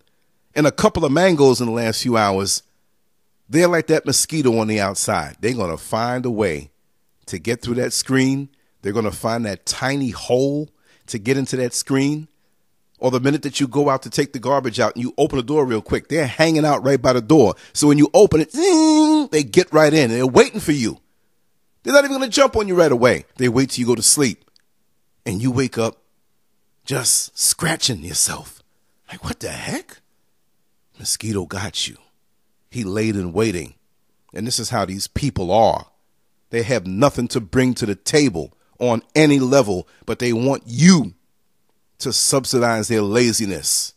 and 0.56 0.66
a 0.66 0.72
couple 0.72 1.06
of 1.06 1.12
mangoes 1.12 1.60
in 1.60 1.68
the 1.68 1.74
last 1.74 2.02
few 2.02 2.18
hours. 2.18 2.64
They're 3.50 3.68
like 3.68 3.88
that 3.88 4.06
mosquito 4.06 4.58
on 4.60 4.68
the 4.68 4.80
outside. 4.80 5.38
They're 5.40 5.54
going 5.54 5.72
to 5.72 5.78
find 5.78 6.26
a 6.26 6.32
way 6.32 6.70
to 7.26 7.40
get 7.40 7.62
through 7.62 7.76
that 7.76 7.94
screen. 7.94 8.50
They're 8.82 8.94
going 8.94 9.06
to 9.06 9.12
find 9.12 9.46
that 9.46 9.66
tiny 9.66 10.10
hole 10.12 10.70
to 11.08 11.18
get 11.20 11.38
into 11.38 11.56
that 11.58 11.74
screen. 11.74 12.28
or 13.00 13.12
the 13.12 13.20
minute 13.20 13.42
that 13.44 13.60
you 13.60 13.68
go 13.68 13.90
out 13.90 14.04
to 14.04 14.10
take 14.10 14.34
the 14.34 14.40
garbage 14.40 14.80
out 14.80 14.96
and 14.96 15.04
you 15.04 15.14
open 15.18 15.38
the 15.38 15.44
door 15.44 15.66
real 15.66 15.82
quick, 15.82 16.10
they're 16.10 16.28
hanging 16.28 16.66
out 16.66 16.84
right 16.84 17.02
by 17.02 17.14
the 17.14 17.22
door. 17.22 17.56
So 17.74 17.88
when 17.88 17.98
you 17.98 18.10
open 18.14 18.42
it, 18.42 18.52
they 19.32 19.44
get 19.44 19.72
right 19.72 19.94
in. 19.94 20.10
They're 20.10 20.28
waiting 20.28 20.60
for 20.60 20.74
you. 20.74 21.00
They're 21.90 21.96
not 21.96 22.06
even 22.06 22.18
going 22.20 22.30
to 22.30 22.36
jump 22.36 22.56
on 22.56 22.68
you 22.68 22.76
right 22.76 22.92
away. 22.92 23.26
They 23.38 23.50
wait 23.50 23.72
till 23.72 23.82
you 23.82 23.88
go 23.88 23.96
to 23.96 24.04
sleep. 24.04 24.46
And 25.26 25.42
you 25.42 25.50
wake 25.50 25.76
up 25.76 26.04
just 26.86 27.36
scratching 27.36 28.04
yourself. 28.04 28.62
Like, 29.12 29.24
what 29.24 29.40
the 29.40 29.50
heck? 29.50 29.98
Mosquito 31.00 31.48
got 31.48 31.88
you. 31.88 31.98
He 32.70 32.84
laid 32.84 33.16
in 33.16 33.34
waiting. 33.34 33.74
And 34.36 34.46
this 34.46 34.60
is 34.60 34.70
how 34.70 34.86
these 34.86 35.08
people 35.08 35.52
are. 35.52 35.88
They 36.52 36.62
have 36.62 36.86
nothing 36.86 37.28
to 37.30 37.42
bring 37.42 37.74
to 37.74 37.88
the 37.88 37.96
table 37.96 38.54
on 38.78 39.02
any 39.16 39.40
level, 39.40 39.88
but 40.06 40.20
they 40.20 40.32
want 40.32 40.62
you 40.68 41.16
to 41.98 42.14
subsidize 42.14 42.88
their 42.88 43.02
laziness. 43.02 43.96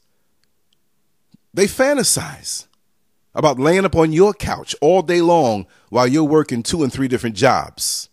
They 1.53 1.67
fantasize 1.67 2.69
about 3.35 3.59
laying 3.59 3.85
up 3.85 3.97
on 3.97 4.13
your 4.13 4.33
couch 4.33 4.75
all 4.81 5.03
day 5.03 5.21
long 5.21 5.67
while 5.89 6.07
you're 6.07 6.25
working 6.25 6.63
two 6.63 6.83
and 6.83 6.93
three 6.93 7.09
different 7.09 7.37
jobs. 7.37 8.09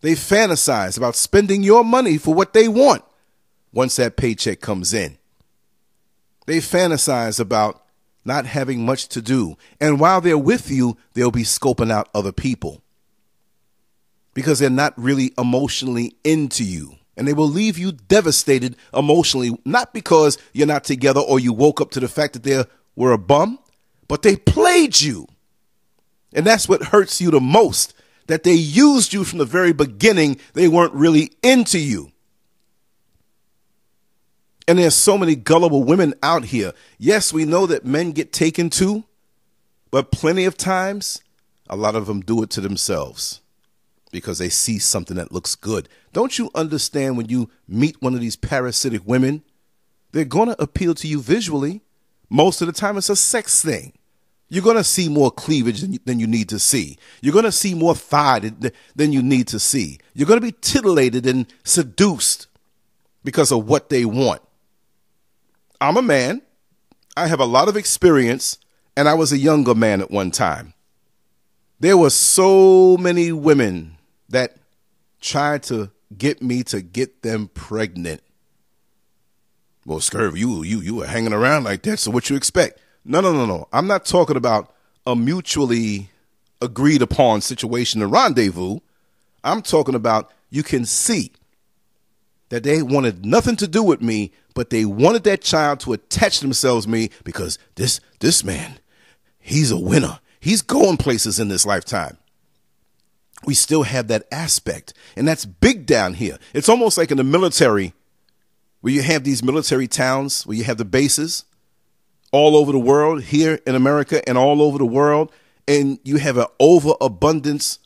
They 0.00 0.12
fantasize 0.12 0.96
about 0.96 1.16
spending 1.16 1.62
your 1.62 1.84
money 1.84 2.18
for 2.18 2.34
what 2.34 2.52
they 2.52 2.68
want 2.68 3.04
once 3.72 3.96
that 3.96 4.16
paycheck 4.16 4.60
comes 4.60 4.92
in. 4.92 5.18
They 6.46 6.58
fantasize 6.58 7.40
about 7.40 7.82
not 8.24 8.46
having 8.46 8.84
much 8.84 9.08
to 9.08 9.22
do. 9.22 9.56
And 9.80 10.00
while 10.00 10.20
they're 10.20 10.38
with 10.38 10.70
you, 10.70 10.96
they'll 11.12 11.30
be 11.30 11.42
scoping 11.42 11.90
out 11.90 12.08
other 12.14 12.32
people 12.32 12.82
because 14.32 14.58
they're 14.58 14.70
not 14.70 14.98
really 14.98 15.32
emotionally 15.38 16.16
into 16.24 16.64
you. 16.64 16.96
And 17.16 17.28
they 17.28 17.32
will 17.32 17.48
leave 17.48 17.78
you 17.78 17.92
devastated 17.92 18.76
emotionally, 18.92 19.56
not 19.64 19.94
because 19.94 20.36
you're 20.52 20.66
not 20.66 20.84
together 20.84 21.20
or 21.20 21.38
you 21.38 21.52
woke 21.52 21.80
up 21.80 21.92
to 21.92 22.00
the 22.00 22.08
fact 22.08 22.32
that 22.32 22.42
they 22.42 22.64
were 22.96 23.12
a 23.12 23.18
bum, 23.18 23.58
but 24.08 24.22
they 24.22 24.36
played 24.36 25.00
you. 25.00 25.26
And 26.32 26.46
that's 26.46 26.68
what 26.68 26.84
hurts 26.84 27.20
you 27.20 27.30
the 27.30 27.40
most 27.40 27.94
that 28.26 28.42
they 28.42 28.54
used 28.54 29.12
you 29.12 29.24
from 29.24 29.38
the 29.38 29.44
very 29.44 29.72
beginning. 29.72 30.38
They 30.54 30.68
weren't 30.68 30.94
really 30.94 31.30
into 31.42 31.78
you. 31.78 32.10
And 34.66 34.78
there's 34.78 34.94
so 34.94 35.18
many 35.18 35.36
gullible 35.36 35.84
women 35.84 36.14
out 36.22 36.46
here. 36.46 36.72
Yes, 36.98 37.32
we 37.32 37.44
know 37.44 37.66
that 37.66 37.84
men 37.84 38.12
get 38.12 38.32
taken 38.32 38.70
to, 38.70 39.04
but 39.90 40.10
plenty 40.10 40.46
of 40.46 40.56
times, 40.56 41.22
a 41.68 41.76
lot 41.76 41.96
of 41.96 42.06
them 42.06 42.20
do 42.20 42.42
it 42.42 42.50
to 42.50 42.60
themselves 42.60 43.40
because 44.10 44.38
they 44.38 44.48
see 44.48 44.78
something 44.78 45.16
that 45.16 45.32
looks 45.32 45.54
good. 45.54 45.88
Don't 46.12 46.38
you 46.38 46.50
understand 46.54 47.16
when 47.16 47.28
you 47.28 47.50
meet 47.68 48.00
one 48.00 48.14
of 48.14 48.20
these 48.20 48.36
parasitic 48.36 49.02
women? 49.04 49.42
They're 50.12 50.24
going 50.24 50.48
to 50.48 50.62
appeal 50.62 50.94
to 50.94 51.08
you 51.08 51.20
visually. 51.20 51.82
Most 52.28 52.60
of 52.60 52.66
the 52.66 52.72
time, 52.72 52.96
it's 52.96 53.10
a 53.10 53.16
sex 53.16 53.62
thing. 53.62 53.92
You're 54.48 54.62
going 54.62 54.76
to 54.76 54.84
see 54.84 55.08
more 55.08 55.30
cleavage 55.30 55.80
than 55.80 55.94
you, 55.94 55.98
than 56.04 56.20
you 56.20 56.26
need 56.26 56.48
to 56.50 56.58
see. 56.58 56.98
You're 57.20 57.32
going 57.32 57.44
to 57.44 57.52
see 57.52 57.74
more 57.74 57.94
thigh 57.94 58.52
than 58.94 59.12
you 59.12 59.22
need 59.22 59.48
to 59.48 59.58
see. 59.58 59.98
You're 60.12 60.28
going 60.28 60.40
to 60.40 60.46
be 60.46 60.56
titillated 60.60 61.26
and 61.26 61.46
seduced 61.64 62.46
because 63.24 63.50
of 63.50 63.66
what 63.66 63.88
they 63.88 64.04
want. 64.04 64.42
I'm 65.80 65.96
a 65.96 66.02
man. 66.02 66.42
I 67.16 67.26
have 67.26 67.40
a 67.40 67.46
lot 67.46 67.68
of 67.68 67.76
experience, 67.76 68.58
and 68.96 69.08
I 69.08 69.14
was 69.14 69.32
a 69.32 69.38
younger 69.38 69.74
man 69.74 70.00
at 70.00 70.10
one 70.10 70.30
time. 70.30 70.74
There 71.80 71.96
were 71.96 72.10
so 72.10 72.96
many 72.96 73.32
women 73.32 73.98
that 74.28 74.56
tried 75.20 75.62
to 75.64 75.90
get 76.16 76.42
me 76.42 76.62
to 76.64 76.80
get 76.80 77.22
them 77.22 77.48
pregnant. 77.48 78.22
Well, 79.86 79.98
Scurv, 79.98 80.36
you 80.36 80.62
you 80.62 80.80
you 80.80 80.96
were 80.96 81.06
hanging 81.06 81.32
around 81.32 81.64
like 81.64 81.82
that, 81.82 81.98
so 81.98 82.10
what 82.10 82.30
you 82.30 82.36
expect? 82.36 82.80
No, 83.04 83.20
no, 83.20 83.32
no, 83.32 83.44
no. 83.44 83.68
I'm 83.72 83.86
not 83.86 84.04
talking 84.04 84.36
about 84.36 84.74
a 85.06 85.14
mutually 85.14 86.10
agreed 86.62 87.02
upon 87.02 87.42
situation, 87.42 88.00
a 88.00 88.06
rendezvous. 88.06 88.78
I'm 89.42 89.60
talking 89.60 89.94
about 89.94 90.32
you 90.48 90.62
can 90.62 90.86
see 90.86 91.32
that 92.48 92.62
they 92.62 92.82
wanted 92.82 93.26
nothing 93.26 93.56
to 93.56 93.68
do 93.68 93.82
with 93.82 94.00
me, 94.00 94.32
but 94.54 94.70
they 94.70 94.84
wanted 94.84 95.24
that 95.24 95.42
child 95.42 95.80
to 95.80 95.92
attach 95.92 96.40
themselves 96.40 96.86
to 96.86 96.90
me 96.90 97.10
because 97.24 97.58
this 97.74 98.00
this 98.20 98.42
man, 98.42 98.78
he's 99.38 99.70
a 99.70 99.78
winner. 99.78 100.20
He's 100.40 100.62
going 100.62 100.96
places 100.96 101.38
in 101.38 101.48
this 101.48 101.66
lifetime 101.66 102.18
we 103.46 103.54
still 103.54 103.82
have 103.82 104.08
that 104.08 104.26
aspect. 104.32 104.94
And 105.16 105.26
that's 105.26 105.44
big 105.44 105.86
down 105.86 106.14
here. 106.14 106.38
It's 106.52 106.68
almost 106.68 106.98
like 106.98 107.10
in 107.10 107.16
the 107.16 107.24
military, 107.24 107.94
where 108.84 108.92
you 108.92 109.00
have 109.00 109.24
these 109.24 109.42
military 109.42 109.88
towns, 109.88 110.46
where 110.46 110.58
you 110.58 110.62
have 110.62 110.76
the 110.76 110.84
bases 110.84 111.46
all 112.32 112.54
over 112.54 112.70
the 112.70 112.78
world, 112.78 113.22
here 113.22 113.58
in 113.66 113.74
America 113.74 114.20
and 114.28 114.36
all 114.36 114.60
over 114.60 114.76
the 114.76 114.84
world, 114.84 115.32
and 115.66 115.98
you 116.04 116.18
have 116.18 116.36
an 116.36 116.44
overabundance 116.60 117.78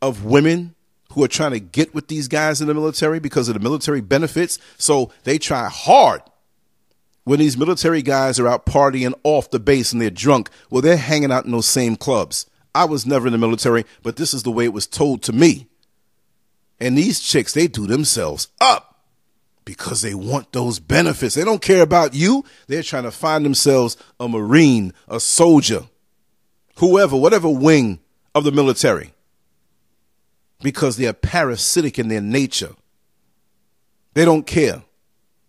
of 0.00 0.24
women 0.24 0.76
who 1.10 1.24
are 1.24 1.28
trying 1.28 1.50
to 1.50 1.58
get 1.58 1.92
with 1.92 2.06
these 2.06 2.28
guys 2.28 2.60
in 2.60 2.68
the 2.68 2.74
military 2.74 3.18
because 3.18 3.48
of 3.48 3.54
the 3.54 3.60
military 3.60 4.00
benefits. 4.00 4.60
So 4.76 5.10
they 5.24 5.38
try 5.38 5.68
hard 5.68 6.22
when 7.24 7.40
these 7.40 7.58
military 7.58 8.02
guys 8.02 8.38
are 8.38 8.46
out 8.46 8.64
partying 8.64 9.14
off 9.24 9.50
the 9.50 9.58
base 9.58 9.92
and 9.92 10.00
they're 10.00 10.08
drunk. 10.08 10.50
Well, 10.70 10.82
they're 10.82 10.96
hanging 10.96 11.32
out 11.32 11.46
in 11.46 11.50
those 11.50 11.66
same 11.66 11.96
clubs. 11.96 12.46
I 12.76 12.84
was 12.84 13.04
never 13.04 13.26
in 13.26 13.32
the 13.32 13.38
military, 13.38 13.84
but 14.04 14.14
this 14.14 14.32
is 14.32 14.44
the 14.44 14.52
way 14.52 14.66
it 14.66 14.72
was 14.72 14.86
told 14.86 15.20
to 15.24 15.32
me. 15.32 15.66
And 16.78 16.96
these 16.96 17.18
chicks, 17.18 17.54
they 17.54 17.66
do 17.66 17.88
themselves 17.88 18.46
up 18.60 18.87
because 19.68 20.00
they 20.00 20.14
want 20.14 20.50
those 20.52 20.80
benefits. 20.80 21.34
They 21.34 21.44
don't 21.44 21.60
care 21.60 21.82
about 21.82 22.14
you. 22.14 22.42
They're 22.68 22.82
trying 22.82 23.02
to 23.02 23.10
find 23.10 23.44
themselves 23.44 23.98
a 24.18 24.26
Marine, 24.26 24.94
a 25.08 25.20
soldier, 25.20 25.82
whoever, 26.78 27.14
whatever 27.18 27.50
wing 27.50 28.00
of 28.34 28.44
the 28.44 28.50
military 28.50 29.12
because 30.62 30.96
they 30.96 31.06
are 31.06 31.12
parasitic 31.12 31.98
in 31.98 32.08
their 32.08 32.22
nature. 32.22 32.76
They 34.14 34.24
don't 34.24 34.46
care. 34.46 34.84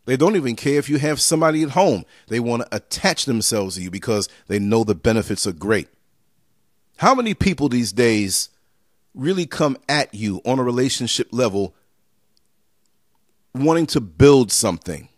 They 0.03 0.17
don't 0.17 0.35
even 0.35 0.57
care 0.57 0.79
if 0.79 0.89
you 0.89 0.99
have 0.99 1.21
somebody 1.21 1.63
at 1.63 1.69
home. 1.69 2.03
They 2.27 2.41
want 2.41 2.63
to 2.63 2.75
attach 2.75 3.23
themselves 3.23 3.75
to 3.75 3.83
you 3.83 3.89
because 3.89 4.27
they 4.47 4.59
know 4.59 4.83
the 4.83 4.95
benefits 4.95 5.47
are 5.47 5.53
great. 5.53 5.87
How 6.97 7.15
many 7.15 7.33
people 7.33 7.69
these 7.69 7.93
days 7.93 8.49
really 9.15 9.45
come 9.45 9.77
at 9.87 10.13
you 10.13 10.41
on 10.43 10.59
a 10.59 10.63
relationship 10.63 11.29
level 11.31 11.73
wanting 13.53 13.85
to 13.87 14.01
build 14.01 14.51
something, 14.51 15.09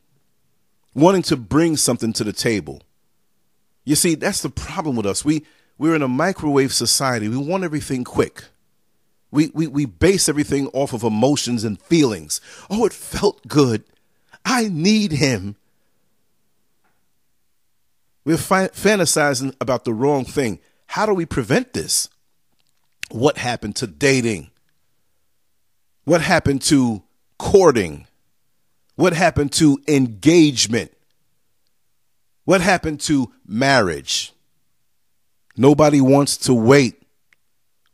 wanting 0.94 1.24
to 1.24 1.38
bring 1.38 1.78
something 1.78 2.14
to 2.14 2.24
the 2.24 2.34
table? 2.34 2.82
You 3.84 3.96
see, 3.96 4.16
that's 4.16 4.42
the 4.42 4.50
problem 4.50 4.96
with 4.96 5.06
us. 5.06 5.26
We 5.26 5.46
we're 5.82 5.96
in 5.96 6.04
a 6.04 6.08
microwave 6.08 6.72
society. 6.72 7.28
We 7.28 7.38
want 7.38 7.64
everything 7.64 8.04
quick. 8.04 8.44
We, 9.32 9.50
we, 9.56 9.66
we 9.66 9.86
base 9.86 10.30
everything 10.30 10.68
off 10.74 10.94
of 10.94 11.02
emotions 11.02 11.64
and 11.64 11.82
feelings. 11.82 12.40
Oh, 12.70 12.86
it 12.86 12.94
felt 12.94 13.48
good. 13.48 13.84
I 14.46 14.68
need 14.68 15.14
him. 15.14 15.56
We're 18.26 18.38
fi- 18.38 18.68
fantasizing 18.68 19.56
about 19.60 19.84
the 19.84 19.94
wrong 19.94 20.24
thing. 20.24 20.60
How 20.86 21.08
do 21.08 21.16
we 21.16 21.26
prevent 21.26 21.74
this? 21.74 22.10
What 23.10 23.40
happened 23.40 23.76
to 23.78 23.88
dating? 23.88 24.52
What 26.04 26.22
happened 26.22 26.62
to 26.64 27.02
courting? 27.40 28.06
What 29.02 29.14
happened 29.14 29.52
to 29.54 29.82
engagement? 29.88 30.92
What 32.46 32.62
happened 32.62 33.00
to 33.00 33.34
marriage? 33.48 34.32
Nobody 35.58 36.00
wants 36.00 36.38
to 36.38 36.54
wait. 36.54 37.02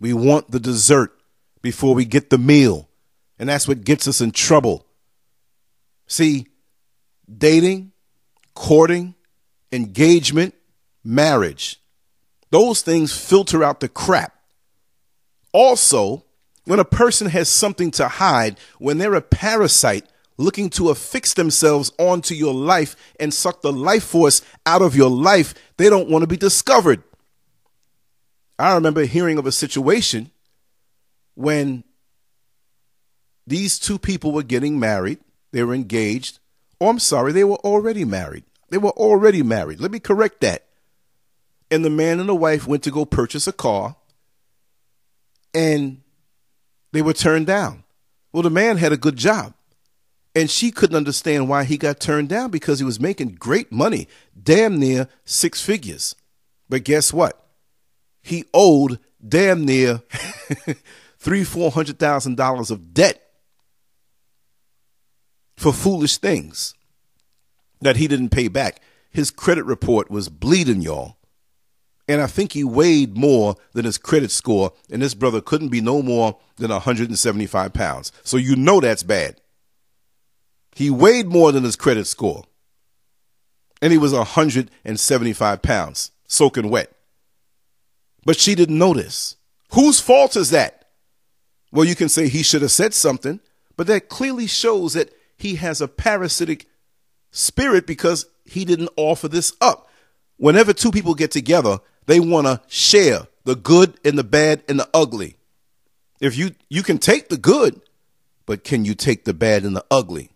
We 0.01 0.11
want 0.11 0.51
the 0.51 0.59
dessert 0.59 1.17
before 1.61 1.95
we 1.95 2.03
get 2.03 2.29
the 2.29 2.37
meal. 2.37 2.89
And 3.39 3.47
that's 3.47 3.69
what 3.69 3.85
gets 3.85 4.05
us 4.05 4.19
in 4.19 4.31
trouble. 4.31 4.85
See, 6.07 6.47
dating, 7.33 7.93
courting, 8.53 9.15
engagement, 9.71 10.55
marriage. 11.05 11.79
Those 12.49 12.81
things 12.81 13.17
filter 13.17 13.63
out 13.63 13.79
the 13.79 13.87
crap. 13.87 14.35
Also, 15.53 16.25
when 16.65 16.79
a 16.79 16.83
person 16.83 17.27
has 17.27 17.47
something 17.47 17.91
to 17.91 18.09
hide, 18.09 18.59
when 18.77 18.97
they're 18.97 19.13
a 19.13 19.21
parasite 19.21 20.05
looking 20.37 20.69
to 20.71 20.89
affix 20.89 21.33
themselves 21.33 21.91
onto 21.97 22.33
your 22.33 22.53
life 22.53 22.95
and 23.19 23.33
suck 23.33 23.61
the 23.61 23.71
life 23.71 24.03
force 24.03 24.41
out 24.65 24.81
of 24.81 24.95
your 24.95 25.09
life, 25.09 25.53
they 25.77 25.89
don't 25.89 26.09
want 26.09 26.23
to 26.23 26.27
be 26.27 26.37
discovered. 26.37 27.03
I 28.59 28.73
remember 28.73 29.05
hearing 29.05 29.37
of 29.37 29.45
a 29.45 29.51
situation 29.51 30.31
when 31.35 31.83
these 33.45 33.79
two 33.79 33.99
people 33.99 34.31
were 34.31 34.43
getting 34.43 34.79
married, 34.79 35.19
they 35.51 35.63
were 35.63 35.73
engaged. 35.75 36.39
Oh, 36.81 36.89
I'm 36.89 36.99
sorry, 36.99 37.31
they 37.31 37.43
were 37.43 37.57
already 37.57 38.05
married. 38.05 38.43
They 38.69 38.77
were 38.77 38.91
already 38.91 39.43
married. 39.43 39.79
Let 39.79 39.91
me 39.91 39.99
correct 39.99 40.41
that 40.41 40.67
and 41.69 41.83
the 41.83 41.89
man 41.89 42.19
and 42.19 42.29
the 42.29 42.35
wife 42.35 42.67
went 42.67 42.83
to 42.83 42.91
go 42.91 43.05
purchase 43.05 43.47
a 43.47 43.51
car 43.51 43.95
and 45.53 46.01
they 46.91 47.01
were 47.01 47.13
turned 47.13 47.47
down. 47.47 47.83
Well, 48.31 48.43
the 48.43 48.49
man 48.49 48.77
had 48.77 48.91
a 48.91 48.97
good 48.97 49.17
job 49.17 49.53
And 50.37 50.51
she 50.51 50.69
couldn't 50.69 50.95
understand 50.95 51.49
why 51.49 51.63
he 51.63 51.79
got 51.79 51.99
turned 51.99 52.29
down 52.29 52.51
because 52.51 52.77
he 52.77 52.85
was 52.85 52.99
making 52.99 53.37
great 53.39 53.71
money, 53.71 54.07
damn 54.39 54.77
near 54.77 55.07
six 55.25 55.63
figures. 55.63 56.13
But 56.69 56.83
guess 56.83 57.11
what? 57.11 57.43
He 58.21 58.45
owed 58.53 58.99
damn 59.27 59.65
near 59.65 60.03
three, 61.17 61.43
four 61.43 61.71
hundred 61.71 61.97
thousand 61.97 62.37
dollars 62.37 62.69
of 62.69 62.93
debt 62.93 63.19
for 65.55 65.73
foolish 65.73 66.17
things 66.17 66.75
that 67.81 67.95
he 67.95 68.07
didn't 68.07 68.29
pay 68.29 68.47
back. 68.47 68.79
His 69.09 69.31
credit 69.31 69.65
report 69.65 70.11
was 70.11 70.29
bleeding, 70.29 70.83
y'all. 70.83 71.17
And 72.07 72.21
I 72.21 72.27
think 72.27 72.51
he 72.51 72.63
weighed 72.63 73.17
more 73.17 73.55
than 73.73 73.85
his 73.85 73.97
credit 73.97 74.29
score, 74.29 74.71
and 74.91 75.01
this 75.01 75.15
brother 75.15 75.41
couldn't 75.41 75.69
be 75.69 75.81
no 75.81 76.03
more 76.03 76.37
than 76.57 76.69
175 76.69 77.73
pounds. 77.73 78.11
So 78.23 78.37
you 78.37 78.55
know 78.55 78.79
that's 78.79 79.01
bad. 79.01 79.41
He 80.77 80.91
weighed 80.91 81.25
more 81.25 81.51
than 81.51 81.63
his 81.63 81.75
credit 81.75 82.05
score. 82.05 82.43
And 83.81 83.91
he 83.91 83.97
was 83.97 84.13
175 84.13 85.61
pounds, 85.63 86.11
soaking 86.27 86.69
wet. 86.69 86.93
But 88.25 88.39
she 88.39 88.53
didn't 88.53 88.77
notice. 88.77 89.37
Whose 89.73 89.99
fault 89.99 90.35
is 90.35 90.51
that? 90.51 90.89
Well, 91.71 91.85
you 91.85 91.95
can 91.95 92.09
say 92.09 92.27
he 92.27 92.43
should 92.43 92.61
have 92.61 92.69
said 92.69 92.93
something, 92.93 93.39
but 93.75 93.87
that 93.87 94.07
clearly 94.07 94.45
shows 94.45 94.93
that 94.93 95.11
he 95.35 95.55
has 95.55 95.81
a 95.81 95.87
parasitic 95.87 96.67
spirit 97.31 97.87
because 97.87 98.27
he 98.45 98.63
didn't 98.63 98.91
offer 98.97 99.27
this 99.27 99.53
up. 99.59 99.89
Whenever 100.35 100.73
two 100.73 100.91
people 100.91 101.15
get 101.15 101.31
together, 101.31 101.79
they 102.05 102.19
want 102.19 102.45
to 102.45 102.61
share 102.67 103.21
the 103.45 103.55
good 103.55 103.99
and 104.05 104.15
the 104.15 104.23
bad 104.23 104.61
and 104.69 104.79
the 104.79 104.89
ugly. 104.93 105.37
If 106.21 106.37
you 106.37 106.51
you 106.69 106.83
can 106.83 106.99
take 106.99 107.29
the 107.29 107.37
good, 107.37 107.81
but 108.45 108.63
can 108.63 108.85
you 108.85 108.93
take 108.93 109.25
the 109.25 109.33
bad 109.33 109.63
and 109.63 109.75
the 109.75 109.85
ugly? 109.89 110.29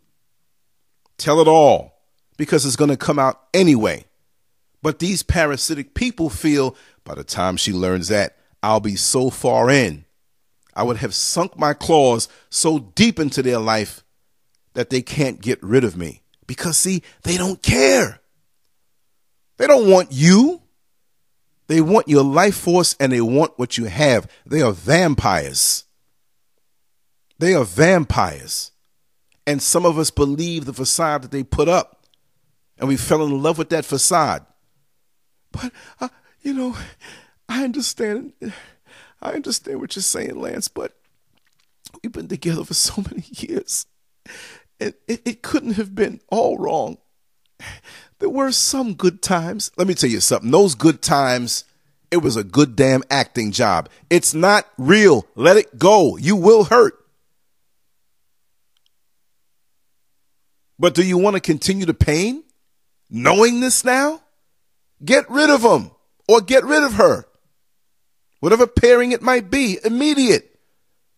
Tell 1.22 1.40
it 1.40 1.48
all 1.48 2.02
because 2.36 2.66
it's 2.66 2.76
going 2.76 2.90
to 2.90 2.98
come 2.98 3.20
out 3.20 3.44
anyway. 3.54 4.06
But 4.82 4.98
these 4.98 5.22
parasitic 5.22 5.94
people 5.94 6.32
feel 6.32 6.76
by 7.04 7.14
the 7.14 7.24
time 7.24 7.58
she 7.58 7.72
learns 7.74 8.08
that, 8.08 8.38
I'll 8.64 8.80
be 8.80 8.96
so 8.96 9.30
far 9.30 9.70
in. 9.70 10.06
I 10.76 10.82
would 10.82 10.98
have 10.98 11.14
sunk 11.14 11.60
my 11.60 11.76
claws 11.76 12.28
so 12.50 12.80
deep 12.80 13.20
into 13.20 13.44
their 13.44 13.60
life 13.60 14.04
that 14.74 14.90
they 14.90 15.04
can't 15.04 15.40
get 15.40 15.62
rid 15.62 15.84
of 15.84 15.96
me. 15.96 16.24
Because, 16.48 16.80
see, 16.80 17.04
they 17.22 17.38
don't 17.38 17.62
care. 17.62 18.20
They 19.58 19.68
don't 19.68 19.92
want 19.92 20.12
you. 20.12 20.64
They 21.68 21.82
want 21.82 22.08
your 22.08 22.24
life 22.24 22.56
force 22.56 22.96
and 23.00 23.12
they 23.12 23.22
want 23.22 23.60
what 23.60 23.78
you 23.78 23.86
have. 23.86 24.28
They 24.44 24.64
are 24.64 24.72
vampires. 24.72 25.84
They 27.38 27.54
are 27.54 27.64
vampires. 27.64 28.72
And 29.48 29.62
some 29.62 29.86
of 29.86 29.98
us 29.98 30.12
believe 30.12 30.66
the 30.66 30.74
facade 30.74 31.24
that 31.24 31.32
they 31.32 31.44
put 31.44 31.68
up. 31.68 32.06
And 32.78 32.88
we 32.88 32.98
fell 32.98 33.24
in 33.26 33.42
love 33.42 33.58
with 33.58 33.70
that 33.70 33.86
facade. 33.86 34.46
But, 35.52 35.72
uh, 36.00 36.10
you 36.42 36.54
know, 36.54 36.76
I 37.50 37.64
understand. 37.64 38.34
I 39.22 39.34
understand 39.34 39.80
what 39.80 39.96
you're 39.96 40.04
saying, 40.04 40.40
Lance, 40.40 40.68
but 40.68 40.94
we've 42.02 42.12
been 42.12 42.28
together 42.28 42.64
for 42.64 42.74
so 42.74 43.04
many 43.10 43.24
years. 43.30 43.86
It, 44.80 45.00
it, 45.08 45.22
it 45.26 45.42
couldn't 45.44 45.74
have 45.74 45.94
been 45.94 46.22
all 46.30 46.58
wrong. 46.58 46.98
There 48.20 48.30
were 48.30 48.52
some 48.52 48.96
good 48.96 49.22
times. 49.22 49.72
Let 49.78 49.88
me 49.88 49.94
tell 49.94 50.10
you 50.10 50.20
something. 50.20 50.50
Those 50.50 50.74
good 50.74 51.02
times, 51.02 51.66
it 52.10 52.18
was 52.18 52.36
a 52.36 52.44
good 52.44 52.76
damn 52.76 53.04
acting 53.10 53.52
job. 53.52 53.90
It's 54.10 54.34
not 54.34 54.68
real. 54.78 55.28
Let 55.36 55.58
it 55.58 55.78
go. 55.78 56.18
You 56.18 56.36
will 56.36 56.64
hurt. 56.66 56.94
But 60.82 60.96
do 60.96 61.04
you 61.04 61.20
want 61.20 61.36
to 61.36 61.40
continue 61.40 61.86
the 61.86 61.94
pain? 61.94 62.44
Knowing 63.08 63.60
this 63.60 63.86
now? 63.86 64.20
Get 65.06 65.30
rid 65.30 65.52
of 65.52 65.62
him 65.62 65.92
or 66.28 66.42
get 66.42 66.64
rid 66.64 66.84
of 66.84 66.94
her. 66.94 67.26
Whatever 68.40 68.66
pairing 68.66 69.12
it 69.12 69.22
might 69.22 69.52
be, 69.52 69.78
immediate. 69.86 70.60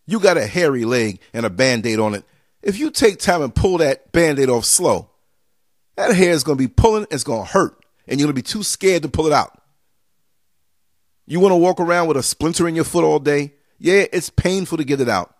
You 0.06 0.20
got 0.20 0.36
a 0.36 0.46
hairy 0.46 0.84
leg 0.84 1.18
and 1.32 1.46
a 1.46 1.50
band 1.50 1.86
aid 1.86 1.98
on 1.98 2.12
it. 2.12 2.24
If 2.60 2.78
you 2.78 2.90
take 2.90 3.18
time 3.18 3.40
and 3.40 3.54
pull 3.54 3.78
that 3.78 4.12
band 4.12 4.38
aid 4.38 4.50
off 4.50 4.66
slow, 4.66 5.08
that 5.96 6.14
hair 6.14 6.32
is 6.32 6.44
going 6.44 6.58
to 6.58 6.62
be 6.62 6.68
pulling, 6.68 7.06
it's 7.10 7.24
going 7.24 7.46
to 7.46 7.50
hurt, 7.50 7.82
and 8.06 8.20
you're 8.20 8.26
going 8.26 8.36
to 8.36 8.42
be 8.42 8.42
too 8.42 8.62
scared 8.62 9.04
to 9.04 9.08
pull 9.08 9.26
it 9.26 9.32
out. 9.32 9.62
You 11.24 11.40
want 11.40 11.52
to 11.52 11.56
walk 11.56 11.80
around 11.80 12.08
with 12.08 12.18
a 12.18 12.22
splinter 12.22 12.68
in 12.68 12.74
your 12.74 12.84
foot 12.84 13.04
all 13.04 13.18
day? 13.18 13.54
Yeah, 13.78 14.04
it's 14.12 14.28
painful 14.28 14.76
to 14.76 14.84
get 14.84 15.00
it 15.00 15.08
out. 15.08 15.34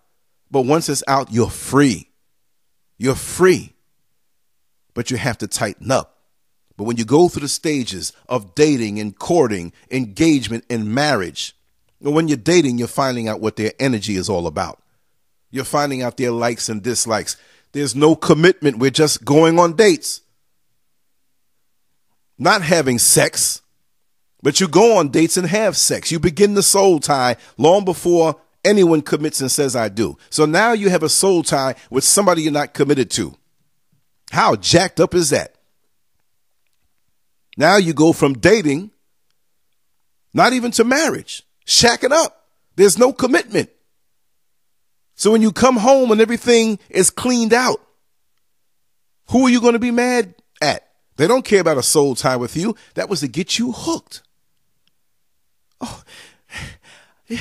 But 0.51 0.63
once 0.63 0.89
it's 0.89 1.05
out, 1.07 1.31
you're 1.31 1.51
free. 1.51 2.09
You're 2.97 3.17
free 3.17 3.74
but 4.95 5.11
you 5.11 5.17
have 5.17 5.39
to 5.39 5.47
tighten 5.47 5.91
up. 5.91 6.19
But 6.77 6.85
when 6.85 6.97
you 6.97 7.05
go 7.05 7.29
through 7.29 7.43
the 7.43 7.49
stages 7.49 8.13
of 8.29 8.55
dating 8.55 8.99
and 8.99 9.17
courting, 9.17 9.73
engagement 9.91 10.65
and 10.69 10.93
marriage, 10.93 11.55
when 12.01 12.29
you're 12.29 12.37
dating, 12.37 12.79
you're 12.79 12.89
finding 12.89 13.29
out 13.29 13.41
what 13.41 13.57
their 13.57 13.73
energy 13.79 14.17
is 14.17 14.29
all 14.29 14.47
about. 14.47 14.83
You're 15.51 15.65
finding 15.65 16.03
out 16.03 16.17
their 16.17 16.33
likes 16.33 16.69
and 16.69 16.83
dislikes. 16.83 17.37
There's 17.73 17.95
no 17.95 18.17
commitment. 18.17 18.79
We're 18.79 18.91
just 18.91 19.25
going 19.25 19.59
on 19.59 19.75
dates. 19.75 20.21
Not 22.37 22.63
having 22.63 22.99
sex, 22.99 23.63
but 24.43 24.61
you 24.61 24.67
go 24.67 24.99
on 24.99 25.11
dates 25.11 25.37
and 25.37 25.47
have 25.47 25.77
sex. 25.77 26.11
You 26.11 26.19
begin 26.19 26.55
the 26.55 26.63
soul 26.63 26.99
tie 26.99 27.37
long 27.57 27.85
before 27.85 28.41
anyone 28.65 29.03
commits 29.03 29.41
and 29.41 29.51
says, 29.51 29.77
I 29.77 29.89
do. 29.89 30.19
So 30.31 30.45
now 30.45 30.73
you 30.73 30.91
have 30.91 31.05
a 31.05 31.09
soul 31.09 31.45
tie 31.45 31.77
with 31.91 32.03
somebody 32.03 32.43
you're 32.43 32.53
not 32.53 32.75
committed 32.75 33.11
to. 33.13 33.37
How 34.35 34.57
jacked 34.57 34.99
up 34.99 35.15
is 35.15 35.31
that? 35.31 35.55
Now 37.57 37.77
you 37.77 37.95
go 37.95 38.13
from 38.13 38.35
dating, 38.35 38.91
not 40.33 40.53
even 40.53 40.73
to 40.73 40.83
marriage, 40.83 41.45
shacking 41.65 42.11
up. 42.11 42.49
There's 42.75 42.99
no 42.99 43.13
commitment. 43.13 43.71
So 45.15 45.31
when 45.31 45.41
you 45.41 45.53
come 45.53 45.77
home 45.77 46.11
and 46.11 46.21
everything 46.21 46.81
is 46.91 47.11
cleaned 47.11 47.53
out, 47.53 47.81
who 49.31 49.47
are 49.47 49.51
you 49.51 49.61
going 49.61 49.75
to 49.75 49.79
be 49.79 49.93
mad 49.93 50.35
at? 50.61 50.85
They 51.15 51.29
don't 51.29 51.45
care 51.45 51.61
about 51.61 51.79
a 51.79 51.83
soul 51.85 52.17
tie 52.17 52.35
with 52.35 52.57
you. 52.57 52.75
That 52.95 53.09
was 53.09 53.21
to 53.21 53.29
get 53.29 53.57
you 53.61 53.71
hooked. 53.71 54.23
Oh, 55.81 56.03
yeah, 57.29 57.39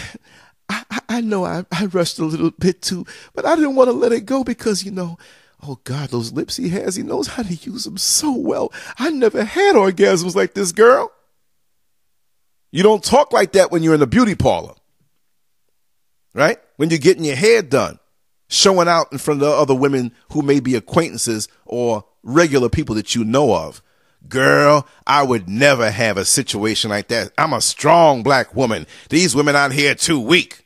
I, 0.70 1.00
I 1.10 1.22
know 1.22 1.44
I, 1.44 1.66
I 1.72 1.86
rushed 1.86 2.20
a 2.20 2.26
little 2.26 2.52
bit 2.52 2.84
too, 2.84 3.04
but 3.34 3.48
I 3.48 3.56
didn't 3.56 3.74
want 3.74 3.88
to 3.88 3.94
let 3.94 4.12
it 4.12 4.28
go 4.28 4.44
because, 4.44 4.84
you 4.84 4.92
know, 4.92 5.18
Oh 5.66 5.80
God, 5.86 6.10
those 6.10 6.34
lips 6.34 6.58
he 6.58 6.70
has, 6.70 6.96
he 6.96 7.04
knows 7.04 7.28
how 7.28 7.44
to 7.44 7.54
use 7.54 7.86
them 7.86 7.98
so 7.98 8.36
well. 8.36 8.74
I 8.98 9.10
never 9.12 9.46
had 9.46 9.76
orgasms 9.76 10.36
like 10.36 10.54
this 10.54 10.74
girl. 10.74 11.12
You 12.72 12.84
don't 12.84 13.04
talk 13.04 13.32
like 13.32 13.54
that 13.54 13.72
when 13.72 13.82
you're 13.82 13.94
in 13.94 14.02
the 14.02 14.08
beauty 14.08 14.36
parlor, 14.36 14.74
right? 16.34 16.58
When 16.76 16.90
you're 16.90 17.00
getting 17.00 17.24
your 17.24 17.36
hair 17.36 17.62
done, 17.62 18.00
showing 18.50 18.90
out 18.90 19.12
in 19.14 19.20
front 19.20 19.42
of 19.42 19.48
the 19.48 19.54
other 19.54 19.76
women 19.76 20.12
who 20.32 20.42
may 20.42 20.60
be 20.60 20.76
acquaintances 20.76 21.48
or 21.66 22.04
regular 22.24 22.68
people 22.68 22.96
that 22.96 23.16
you 23.16 23.24
know 23.24 23.56
of. 23.56 23.82
Girl, 24.28 24.88
I 25.06 25.24
would 25.24 25.48
never 25.48 25.92
have 25.92 26.18
a 26.18 26.26
situation 26.26 26.90
like 26.90 27.10
that. 27.10 27.32
I'm 27.38 27.54
a 27.54 27.62
strong 27.62 28.24
black 28.24 28.56
woman. 28.56 28.88
These 29.10 29.36
women 29.36 29.56
out 29.56 29.72
here 29.72 29.96
too 29.96 30.20
weak. 30.20 30.66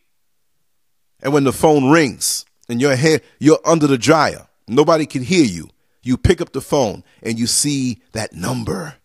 And 1.22 1.34
when 1.34 1.44
the 1.44 1.54
phone 1.54 1.92
rings 1.92 2.46
and 2.70 2.80
your 2.80 2.96
hair, 2.96 3.22
you're 3.40 3.60
under 3.66 3.88
the 3.88 3.98
dryer 3.98 4.47
Nobody 4.68 5.06
can 5.06 5.24
hear 5.24 5.46
you. 5.46 5.70
You 6.04 6.18
pick 6.18 6.42
up 6.42 6.54
the 6.54 6.62
phone 6.62 7.04
and 7.22 7.40
you 7.40 7.48
see 7.48 8.02
that 8.14 8.34
number 8.34 8.96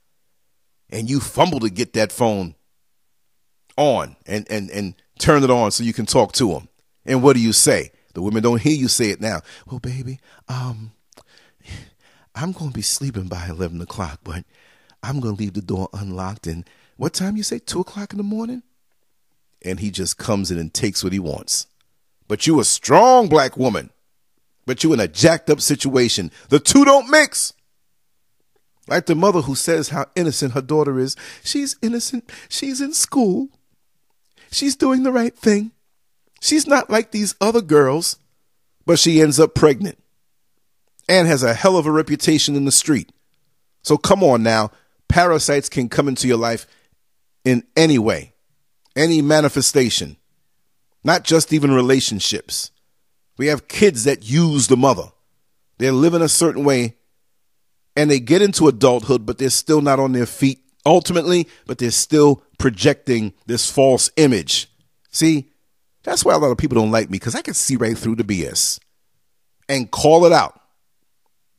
and 0.90 1.08
you 1.08 1.20
fumble 1.20 1.60
to 1.60 1.70
get 1.70 1.94
that 1.94 2.12
phone 2.12 2.54
on 3.76 4.16
and, 4.26 4.46
and, 4.50 4.70
and 4.70 4.94
turn 5.18 5.42
it 5.42 5.50
on 5.50 5.70
so 5.70 5.84
you 5.84 5.92
can 5.92 6.06
talk 6.06 6.32
to 6.32 6.48
them. 6.48 6.68
And 7.04 7.22
what 7.22 7.34
do 7.34 7.40
you 7.40 7.52
say? 7.52 7.92
The 8.14 8.22
women 8.22 8.42
don't 8.42 8.60
hear 8.60 8.74
you 8.74 8.88
say 8.88 9.10
it 9.10 9.20
now. 9.20 9.40
Well, 9.66 9.80
baby, 9.80 10.20
um, 10.48 10.92
I'm 12.34 12.52
going 12.52 12.70
to 12.70 12.74
be 12.74 12.82
sleeping 12.82 13.28
by 13.28 13.46
11 13.48 13.80
o'clock, 13.80 14.20
but 14.22 14.44
I'm 15.02 15.20
going 15.20 15.36
to 15.36 15.40
leave 15.40 15.54
the 15.54 15.62
door 15.62 15.88
unlocked. 15.92 16.46
And 16.46 16.68
what 16.96 17.14
time 17.14 17.36
you 17.36 17.42
say? 17.42 17.58
Two 17.58 17.80
o'clock 17.80 18.12
in 18.12 18.18
the 18.18 18.22
morning? 18.22 18.62
And 19.64 19.80
he 19.80 19.90
just 19.90 20.18
comes 20.18 20.50
in 20.50 20.58
and 20.58 20.72
takes 20.72 21.02
what 21.02 21.12
he 21.12 21.18
wants. 21.18 21.66
But 22.28 22.46
you 22.46 22.60
a 22.60 22.64
strong 22.64 23.28
black 23.28 23.56
woman 23.56 23.90
but 24.66 24.82
you're 24.82 24.94
in 24.94 25.00
a 25.00 25.08
jacked 25.08 25.50
up 25.50 25.60
situation. 25.60 26.30
The 26.48 26.60
two 26.60 26.84
don't 26.84 27.10
mix. 27.10 27.52
Like 28.88 29.06
the 29.06 29.14
mother 29.14 29.42
who 29.42 29.54
says 29.54 29.90
how 29.90 30.06
innocent 30.16 30.54
her 30.54 30.62
daughter 30.62 30.98
is. 30.98 31.16
She's 31.44 31.76
innocent. 31.82 32.30
She's 32.48 32.80
in 32.80 32.92
school. 32.92 33.48
She's 34.50 34.76
doing 34.76 35.02
the 35.02 35.12
right 35.12 35.36
thing. 35.36 35.72
She's 36.40 36.66
not 36.66 36.90
like 36.90 37.12
these 37.12 37.36
other 37.40 37.62
girls, 37.62 38.18
but 38.84 38.98
she 38.98 39.20
ends 39.20 39.38
up 39.38 39.54
pregnant 39.54 40.02
and 41.08 41.28
has 41.28 41.44
a 41.44 41.54
hell 41.54 41.76
of 41.76 41.86
a 41.86 41.90
reputation 41.92 42.56
in 42.56 42.64
the 42.64 42.72
street. 42.72 43.12
So 43.82 43.96
come 43.96 44.24
on 44.24 44.42
now. 44.42 44.72
Parasites 45.08 45.68
can 45.68 45.88
come 45.88 46.08
into 46.08 46.26
your 46.26 46.36
life 46.36 46.66
in 47.44 47.64
any 47.76 47.98
way, 47.98 48.32
any 48.96 49.22
manifestation, 49.22 50.16
not 51.04 51.22
just 51.22 51.52
even 51.52 51.72
relationships. 51.72 52.71
We 53.36 53.46
have 53.46 53.68
kids 53.68 54.04
that 54.04 54.28
use 54.28 54.66
the 54.66 54.76
mother. 54.76 55.10
They're 55.78 55.92
living 55.92 56.22
a 56.22 56.28
certain 56.28 56.64
way 56.64 56.96
and 57.96 58.10
they 58.10 58.20
get 58.20 58.42
into 58.42 58.68
adulthood, 58.68 59.26
but 59.26 59.38
they're 59.38 59.50
still 59.50 59.80
not 59.80 60.00
on 60.00 60.12
their 60.12 60.26
feet 60.26 60.60
ultimately, 60.86 61.48
but 61.66 61.78
they're 61.78 61.90
still 61.90 62.42
projecting 62.58 63.32
this 63.46 63.70
false 63.70 64.10
image. 64.16 64.70
See, 65.10 65.50
that's 66.02 66.24
why 66.24 66.34
a 66.34 66.38
lot 66.38 66.50
of 66.50 66.58
people 66.58 66.76
don't 66.76 66.90
like 66.90 67.10
me 67.10 67.16
because 67.18 67.34
I 67.34 67.42
can 67.42 67.54
see 67.54 67.76
right 67.76 67.96
through 67.96 68.16
the 68.16 68.24
BS 68.24 68.78
and 69.68 69.90
call 69.90 70.24
it 70.24 70.32
out. 70.32 70.58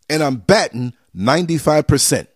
And 0.09 0.21
I'm 0.21 0.38
batting 0.38 0.93
95%. 1.15 2.27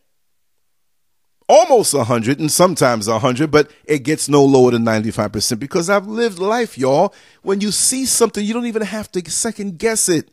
Almost 1.49 1.93
100 1.93 2.39
and 2.39 2.51
sometimes 2.51 3.07
100, 3.07 3.49
but 3.49 3.71
it 3.85 3.99
gets 3.99 4.27
no 4.27 4.43
lower 4.43 4.71
than 4.71 4.83
95% 4.83 5.59
because 5.59 5.89
I've 5.89 6.07
lived 6.07 6.39
life, 6.39 6.77
y'all. 6.77 7.13
When 7.41 7.61
you 7.61 7.71
see 7.71 8.05
something, 8.05 8.43
you 8.43 8.53
don't 8.53 8.65
even 8.65 8.81
have 8.81 9.11
to 9.13 9.31
second 9.31 9.79
guess 9.79 10.09
it. 10.09 10.29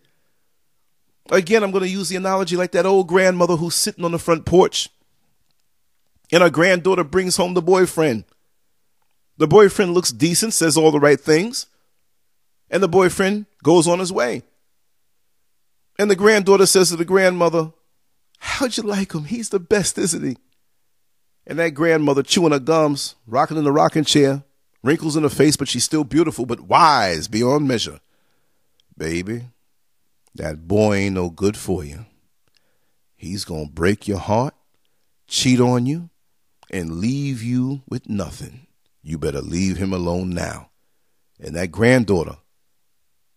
Again, 1.30 1.62
I'm 1.62 1.70
going 1.70 1.84
to 1.84 1.88
use 1.88 2.08
the 2.08 2.16
analogy 2.16 2.56
like 2.56 2.72
that 2.72 2.84
old 2.84 3.06
grandmother 3.06 3.56
who's 3.56 3.76
sitting 3.76 4.04
on 4.04 4.12
the 4.12 4.18
front 4.18 4.44
porch 4.44 4.90
and 6.32 6.42
her 6.42 6.50
granddaughter 6.50 7.04
brings 7.04 7.36
home 7.36 7.54
the 7.54 7.62
boyfriend. 7.62 8.24
The 9.36 9.46
boyfriend 9.46 9.94
looks 9.94 10.10
decent, 10.10 10.52
says 10.52 10.76
all 10.76 10.90
the 10.90 11.00
right 11.00 11.20
things, 11.20 11.66
and 12.70 12.82
the 12.82 12.88
boyfriend 12.88 13.46
goes 13.62 13.86
on 13.86 13.98
his 13.98 14.12
way. 14.12 14.42
And 15.98 16.10
the 16.10 16.16
granddaughter 16.16 16.66
says 16.66 16.88
to 16.88 16.96
the 16.96 17.04
grandmother, 17.04 17.72
How'd 18.38 18.76
you 18.76 18.82
like 18.82 19.14
him? 19.14 19.24
He's 19.24 19.50
the 19.50 19.60
best, 19.60 19.96
isn't 19.96 20.24
he? 20.24 20.36
And 21.46 21.58
that 21.58 21.70
grandmother 21.70 22.22
chewing 22.22 22.52
her 22.52 22.58
gums, 22.58 23.16
rocking 23.26 23.56
in 23.56 23.64
the 23.64 23.72
rocking 23.72 24.04
chair, 24.04 24.44
wrinkles 24.82 25.16
in 25.16 25.22
her 25.22 25.28
face, 25.28 25.56
but 25.56 25.68
she's 25.68 25.84
still 25.84 26.04
beautiful, 26.04 26.46
but 26.46 26.60
wise 26.60 27.28
beyond 27.28 27.68
measure. 27.68 28.00
Baby, 28.96 29.46
that 30.34 30.66
boy 30.66 30.96
ain't 30.96 31.14
no 31.14 31.30
good 31.30 31.56
for 31.56 31.84
you. 31.84 32.06
He's 33.14 33.44
going 33.44 33.66
to 33.66 33.72
break 33.72 34.08
your 34.08 34.18
heart, 34.18 34.54
cheat 35.26 35.60
on 35.60 35.86
you, 35.86 36.10
and 36.70 37.00
leave 37.00 37.42
you 37.42 37.82
with 37.88 38.08
nothing. 38.08 38.66
You 39.02 39.18
better 39.18 39.40
leave 39.40 39.76
him 39.76 39.92
alone 39.92 40.30
now. 40.30 40.70
And 41.38 41.54
that 41.56 41.70
granddaughter, 41.70 42.36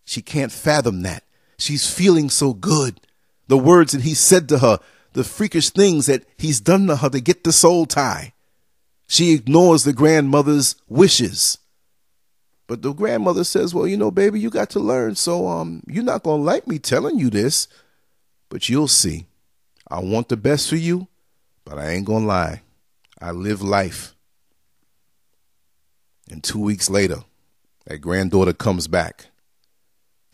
she 0.06 0.22
can't 0.22 0.52
fathom 0.52 1.02
that. 1.02 1.24
She's 1.58 1.91
feeling 1.91 2.30
so 2.30 2.54
good. 2.54 3.02
The 3.48 3.58
words 3.58 3.91
that 3.91 4.02
he 4.02 4.13
said 4.13 4.48
to 4.50 4.60
her, 4.60 4.80
the 5.17 5.23
freakish 5.23 5.71
things 5.71 6.06
that 6.06 6.23
he's 6.38 6.62
done 6.62 6.86
to 6.86 6.95
her 6.95 7.10
to 7.10 7.19
get 7.19 7.43
the 7.43 7.51
soul 7.51 7.88
tie. 7.88 8.34
She 9.08 9.34
ignores 9.34 9.84
the 9.84 9.91
grandmother's 9.91 10.75
wishes. 10.88 11.58
But 12.67 12.84
the 12.84 12.93
grandmother 12.93 13.43
says, 13.43 13.73
Well, 13.73 13.88
you 13.88 13.97
know, 13.97 14.12
baby, 14.12 14.39
you 14.39 14.51
got 14.51 14.69
to 14.71 14.80
learn. 14.80 15.15
So 15.15 15.47
um, 15.47 15.82
you're 15.88 16.03
not 16.03 16.21
gonna 16.21 16.43
like 16.43 16.67
me 16.67 16.77
telling 16.77 17.17
you 17.17 17.32
this, 17.32 17.67
but 18.47 18.69
you'll 18.69 18.88
see. 18.88 19.25
I 19.88 20.01
want 20.01 20.30
the 20.30 20.38
best 20.38 20.69
for 20.69 20.75
you, 20.75 21.08
but 21.65 21.80
I 21.80 21.89
ain't 21.89 22.06
gonna 22.06 22.27
lie. 22.27 22.62
I 23.19 23.32
live 23.32 23.63
life. 23.63 24.13
And 26.30 26.43
two 26.43 26.60
weeks 26.60 26.91
later, 26.91 27.23
that 27.88 28.01
granddaughter 28.01 28.53
comes 28.53 28.88
back. 28.88 29.27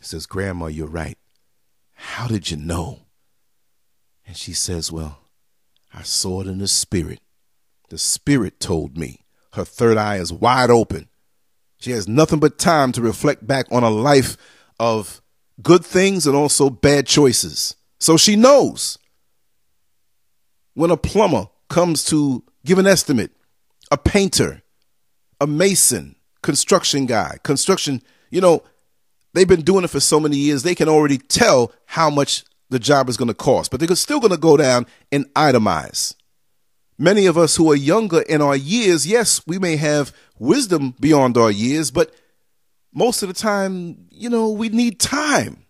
Says, 0.00 0.26
Grandma, 0.26 0.66
you're 0.66 0.86
right. 0.86 1.16
How 1.94 2.26
did 2.26 2.50
you 2.50 2.58
know? 2.58 3.03
And 4.26 4.36
she 4.36 4.52
says, 4.52 4.90
Well, 4.90 5.18
I 5.92 6.02
saw 6.02 6.40
it 6.40 6.46
in 6.46 6.58
the 6.58 6.68
spirit. 6.68 7.20
The 7.90 7.98
spirit 7.98 8.60
told 8.60 8.96
me. 8.96 9.20
Her 9.52 9.64
third 9.64 9.96
eye 9.96 10.16
is 10.16 10.32
wide 10.32 10.70
open. 10.70 11.08
She 11.78 11.92
has 11.92 12.08
nothing 12.08 12.40
but 12.40 12.58
time 12.58 12.92
to 12.92 13.02
reflect 13.02 13.46
back 13.46 13.66
on 13.70 13.84
a 13.84 13.90
life 13.90 14.36
of 14.80 15.20
good 15.62 15.84
things 15.84 16.26
and 16.26 16.34
also 16.34 16.70
bad 16.70 17.06
choices. 17.06 17.76
So 18.00 18.16
she 18.16 18.36
knows 18.36 18.98
when 20.74 20.90
a 20.90 20.96
plumber 20.96 21.46
comes 21.68 22.04
to 22.06 22.42
give 22.64 22.78
an 22.78 22.86
estimate, 22.86 23.30
a 23.90 23.96
painter, 23.96 24.62
a 25.40 25.46
mason, 25.46 26.16
construction 26.42 27.06
guy, 27.06 27.38
construction, 27.42 28.02
you 28.30 28.40
know, 28.40 28.62
they've 29.32 29.48
been 29.48 29.62
doing 29.62 29.84
it 29.84 29.90
for 29.90 30.00
so 30.00 30.18
many 30.18 30.36
years, 30.36 30.62
they 30.62 30.74
can 30.74 30.88
already 30.88 31.18
tell 31.18 31.72
how 31.86 32.10
much 32.10 32.44
the 32.74 32.78
job 32.80 33.08
is 33.08 33.16
going 33.16 33.28
to 33.28 33.34
cost, 33.34 33.70
but 33.70 33.80
they're 33.80 33.96
still 33.96 34.20
going 34.20 34.32
to 34.32 34.36
go 34.36 34.56
down 34.56 34.86
and 35.10 35.32
itemize. 35.34 36.14
Many 36.98 37.26
of 37.26 37.38
us 37.38 37.56
who 37.56 37.70
are 37.72 37.76
younger 37.76 38.20
in 38.22 38.42
our 38.42 38.56
years, 38.56 39.06
yes, 39.06 39.40
we 39.46 39.58
may 39.58 39.76
have 39.76 40.12
wisdom 40.38 40.94
beyond 41.00 41.36
our 41.36 41.50
years, 41.50 41.90
but 41.90 42.12
most 42.92 43.22
of 43.22 43.28
the 43.28 43.34
time, 43.34 44.06
you 44.10 44.28
know, 44.28 44.50
we 44.50 44.68
need 44.68 45.00
time. 45.00 45.64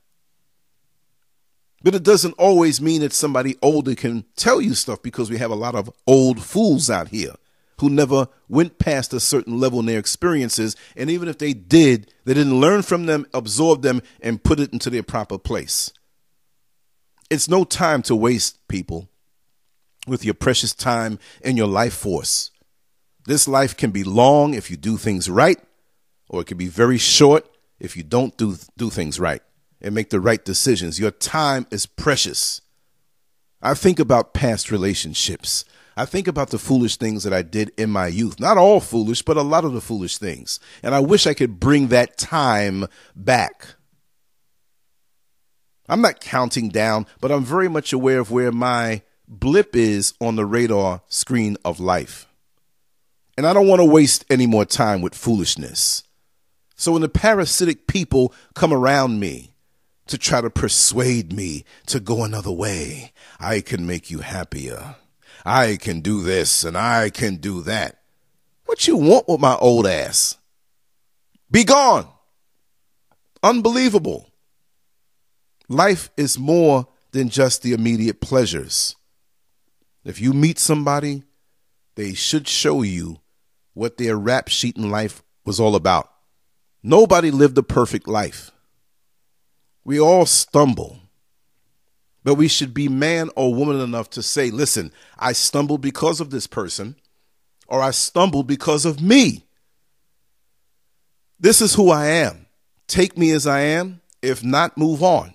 But 1.83 1.95
it 1.95 2.03
doesn't 2.03 2.35
always 2.39 2.81
mean 2.81 3.03
that 3.03 3.13
somebody 3.13 3.57
older 3.61 3.95
can 3.95 4.25
tell 4.37 4.61
you 4.61 4.75
stuff 4.75 5.03
because 5.03 5.31
we 5.31 5.37
have 5.37 5.51
a 5.51 5.55
lot 5.55 5.75
of 5.75 5.91
old 6.07 6.43
fools 6.43 6.89
out 6.89 7.09
here 7.09 7.35
who 7.81 7.91
never 7.91 8.29
went 8.49 8.79
past 8.79 9.13
a 9.13 9.21
certain 9.21 9.61
level 9.61 9.81
in 9.81 9.87
their 9.87 9.99
experiences. 9.99 10.77
And 10.97 11.11
even 11.11 11.29
if 11.29 11.37
they 11.37 11.53
did, 11.53 12.13
they 12.25 12.33
didn't 12.33 12.61
learn 12.61 12.81
from 12.83 13.05
them, 13.05 13.27
absorb 13.35 13.83
them, 13.83 14.01
and 14.23 14.43
put 14.43 14.61
it 14.61 14.73
into 14.73 14.89
their 14.89 15.03
proper 15.03 15.37
place. 15.37 15.93
It's 17.31 17.49
no 17.49 17.65
time 17.65 18.03
to 18.03 18.17
waste, 18.17 18.67
people, 18.69 19.09
with 20.07 20.25
your 20.25 20.35
precious 20.35 20.75
time 20.75 21.19
and 21.43 21.57
your 21.57 21.67
life 21.67 21.95
force. 21.95 22.51
This 23.27 23.49
life 23.49 23.77
can 23.77 23.91
be 23.91 24.05
long 24.05 24.55
if 24.55 24.71
you 24.71 24.77
do 24.77 24.97
things 24.97 25.31
right, 25.31 25.59
or 26.29 26.43
it 26.43 26.47
can 26.47 26.59
be 26.59 26.69
very 26.69 26.99
short 26.99 27.49
if 27.81 27.97
you 27.97 28.03
don't 28.03 28.37
do, 28.37 28.57
do 28.77 28.91
things 28.91 29.19
right 29.19 29.43
and 29.81 29.95
make 29.95 30.11
the 30.11 30.21
right 30.21 30.45
decisions. 30.45 31.01
Your 31.01 31.11
time 31.11 31.67
is 31.71 31.87
precious. 31.87 32.61
I 33.63 33.75
think 33.75 33.99
about 33.99 34.35
past 34.35 34.71
relationships. 34.71 35.65
I 35.97 36.05
think 36.05 36.27
about 36.27 36.51
the 36.51 36.59
foolish 36.59 36.97
things 36.97 37.23
that 37.23 37.33
I 37.33 37.43
did 37.43 37.71
in 37.79 37.91
my 37.91 38.09
youth. 38.09 38.41
Not 38.41 38.59
all 38.59 38.81
foolish, 38.81 39.23
but 39.23 39.37
a 39.37 39.43
lot 39.43 39.65
of 39.65 39.73
the 39.73 39.81
foolish 39.81 40.19
things. 40.19 40.59
And 40.83 40.95
I 40.95 41.01
wish 41.01 41.27
I 41.27 41.35
could 41.35 41.61
bring 41.61 41.89
that 41.89 42.19
time 42.19 42.87
back. 43.15 43.69
I'm 45.89 46.01
not 46.01 46.21
counting 46.21 46.69
down, 46.69 47.07
but 47.21 47.31
I'm 47.31 47.45
very 47.45 47.69
much 47.69 47.93
aware 47.93 48.19
of 48.19 48.31
where 48.31 48.53
my 48.53 49.03
blip 49.29 49.77
is 49.77 50.15
on 50.21 50.37
the 50.37 50.47
radar 50.47 51.03
screen 51.09 51.57
of 51.65 51.81
life. 51.81 52.27
And 53.37 53.47
I 53.47 53.53
don't 53.53 53.67
want 53.67 53.81
to 53.81 53.85
waste 53.85 54.25
any 54.31 54.47
more 54.47 54.65
time 54.65 55.03
with 55.03 55.15
foolishness. 55.15 56.05
So 56.77 56.93
when 56.93 57.03
the 57.03 57.09
parasitic 57.09 57.87
people 57.87 58.33
come 58.55 58.73
around 58.73 59.21
me 59.21 59.55
to 60.07 60.19
try 60.19 60.41
to 60.41 60.51
persuade 60.51 61.33
me 61.33 61.65
to 61.87 62.01
go 62.01 62.25
another 62.25 62.53
way, 62.53 63.13
I 63.41 63.61
can 63.61 63.87
make 63.87 64.11
you 64.11 64.21
happier. 64.21 64.97
I 65.45 65.77
can 65.77 66.01
do 66.01 66.23
this 66.23 66.65
and 66.65 66.77
I 66.77 67.11
can 67.11 67.37
do 67.37 67.63
that. 67.63 68.01
What 68.67 68.87
you 68.87 68.97
want 68.97 69.29
with 69.29 69.41
my 69.41 69.57
old 69.57 69.87
ass? 69.87 70.39
Be 71.51 71.65
gone. 71.65 72.09
Unbelievable. 73.43 74.31
Life 75.69 76.11
is 76.17 76.39
more 76.39 76.89
than 77.13 77.29
just 77.29 77.63
the 77.63 77.73
immediate 77.73 78.21
pleasures. 78.21 78.97
If 80.05 80.21
you 80.21 80.33
meet 80.33 80.59
somebody, 80.59 81.23
they 81.95 82.13
should 82.13 82.47
show 82.47 82.83
you 82.83 83.21
what 83.73 83.97
their 83.97 84.17
rap 84.17 84.49
sheet 84.49 84.77
in 84.77 84.91
life 84.91 85.23
was 85.45 85.59
all 85.59 85.75
about. 85.75 86.11
Nobody 86.83 87.31
lived 87.31 87.57
a 87.57 87.63
perfect 87.63 88.07
life. 88.07 88.51
We 89.85 89.99
all 89.99 90.27
stumble. 90.27 90.99
But 92.25 92.35
we 92.35 92.49
should 92.49 92.75
be 92.75 92.89
man 92.89 93.31
or 93.37 93.55
woman 93.55 93.81
enough 93.81 94.11
to 94.11 94.23
say, 94.23 94.51
listen, 94.51 94.93
I 95.19 95.33
stumbled 95.33 95.81
because 95.81 96.21
of 96.21 96.31
this 96.31 96.47
person, 96.47 96.97
or 97.69 97.81
I 97.81 97.91
stumbled 97.91 98.47
because 98.47 98.85
of 98.85 99.01
me. 99.01 99.45
This 101.39 101.61
is 101.61 101.75
who 101.75 101.91
I 101.91 102.07
am. 102.07 102.47
Take 102.87 103.17
me 103.17 103.31
as 103.31 103.47
I 103.47 103.61
am. 103.61 104.01
If 104.23 104.43
not, 104.43 104.79
move 104.79 105.03
on 105.03 105.35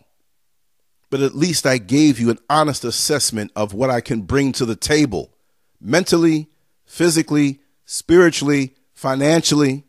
but 1.10 1.22
at 1.22 1.36
least 1.36 1.66
I 1.66 1.78
gave 1.78 2.20
you 2.20 2.30
an 2.30 2.40
honest 2.50 2.84
assessment 2.84 3.52
of 3.56 3.74
what 3.74 3.90
I 3.90 4.02
can 4.02 4.22
bring 4.22 4.52
to 4.54 4.66
the 4.66 4.76
table 4.76 5.34
mentally, 5.82 6.50
physically, 6.86 7.62
spiritually, 7.86 8.76
financially, 8.94 9.86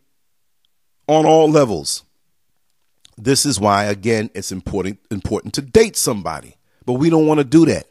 on 1.06 1.26
all 1.26 1.50
levels. 1.50 2.04
This 3.18 3.44
is 3.44 3.61
why, 3.61 3.85
again, 3.85 4.30
it's 4.35 4.52
important, 4.52 5.00
important 5.11 5.54
to 5.54 5.62
date 5.62 5.96
somebody, 5.96 6.56
but 6.87 6.94
we 6.94 7.11
don't 7.11 7.26
want 7.26 7.38
to 7.38 7.44
do 7.44 7.66
that. 7.66 7.87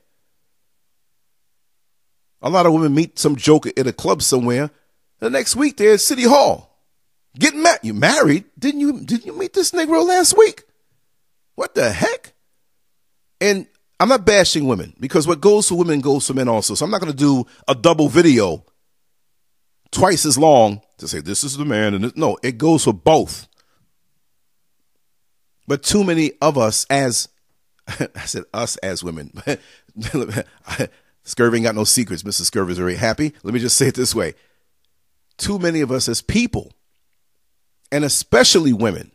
A 2.41 2.49
lot 2.49 2.65
of 2.65 2.73
women 2.73 2.95
meet 2.95 3.19
some 3.19 3.35
joker 3.35 3.71
at 3.75 3.85
a 3.85 3.93
club 3.93 4.21
somewhere. 4.21 4.71
The 5.19 5.29
next 5.29 5.55
week 5.55 5.77
they're 5.77 5.93
at 5.93 6.01
City 6.01 6.23
Hall. 6.23 6.69
Getting 7.37 7.61
married. 7.61 7.79
You 7.83 7.93
married? 7.93 8.45
Didn't 8.57 8.79
you 8.79 9.01
didn't 9.01 9.25
you 9.25 9.37
meet 9.37 9.53
this 9.53 9.71
Negro 9.71 10.05
last 10.07 10.37
week? 10.37 10.63
What 11.55 11.75
the 11.75 11.91
heck? 11.91 12.33
And 13.41 13.67
I'm 13.99 14.09
not 14.09 14.25
bashing 14.25 14.67
women 14.67 14.95
because 14.99 15.27
what 15.27 15.41
goes 15.41 15.67
for 15.67 15.75
women 15.75 16.01
goes 16.01 16.27
for 16.27 16.33
men 16.33 16.47
also. 16.47 16.73
So 16.73 16.85
I'm 16.85 16.91
not 16.91 17.01
going 17.01 17.11
to 17.11 17.17
do 17.17 17.45
a 17.67 17.75
double 17.75 18.09
video 18.09 18.65
twice 19.91 20.25
as 20.25 20.37
long 20.37 20.81
to 20.97 21.07
say 21.07 21.19
this 21.19 21.43
is 21.43 21.57
the 21.57 21.65
man 21.65 21.93
and 21.93 22.03
this. 22.05 22.15
no, 22.15 22.37
it 22.43 22.57
goes 22.57 22.83
for 22.83 22.93
both. 22.93 23.47
But 25.67 25.83
too 25.83 26.03
many 26.03 26.31
of 26.41 26.57
us 26.57 26.85
as 26.89 27.29
I 27.87 28.25
said 28.25 28.43
us 28.53 28.77
as 28.77 29.03
women. 29.03 29.33
Scurvy 31.23 31.57
ain't 31.57 31.65
got 31.65 31.75
no 31.75 31.83
secrets. 31.83 32.23
Mrs. 32.23 32.45
Scurvy 32.45 32.71
is 32.71 32.77
very 32.77 32.95
happy. 32.95 33.33
Let 33.43 33.53
me 33.53 33.59
just 33.59 33.77
say 33.77 33.87
it 33.87 33.95
this 33.95 34.15
way. 34.15 34.33
Too 35.37 35.59
many 35.59 35.81
of 35.81 35.91
us 35.91 36.09
as 36.09 36.21
people, 36.21 36.73
and 37.91 38.03
especially 38.03 38.73
women, 38.73 39.11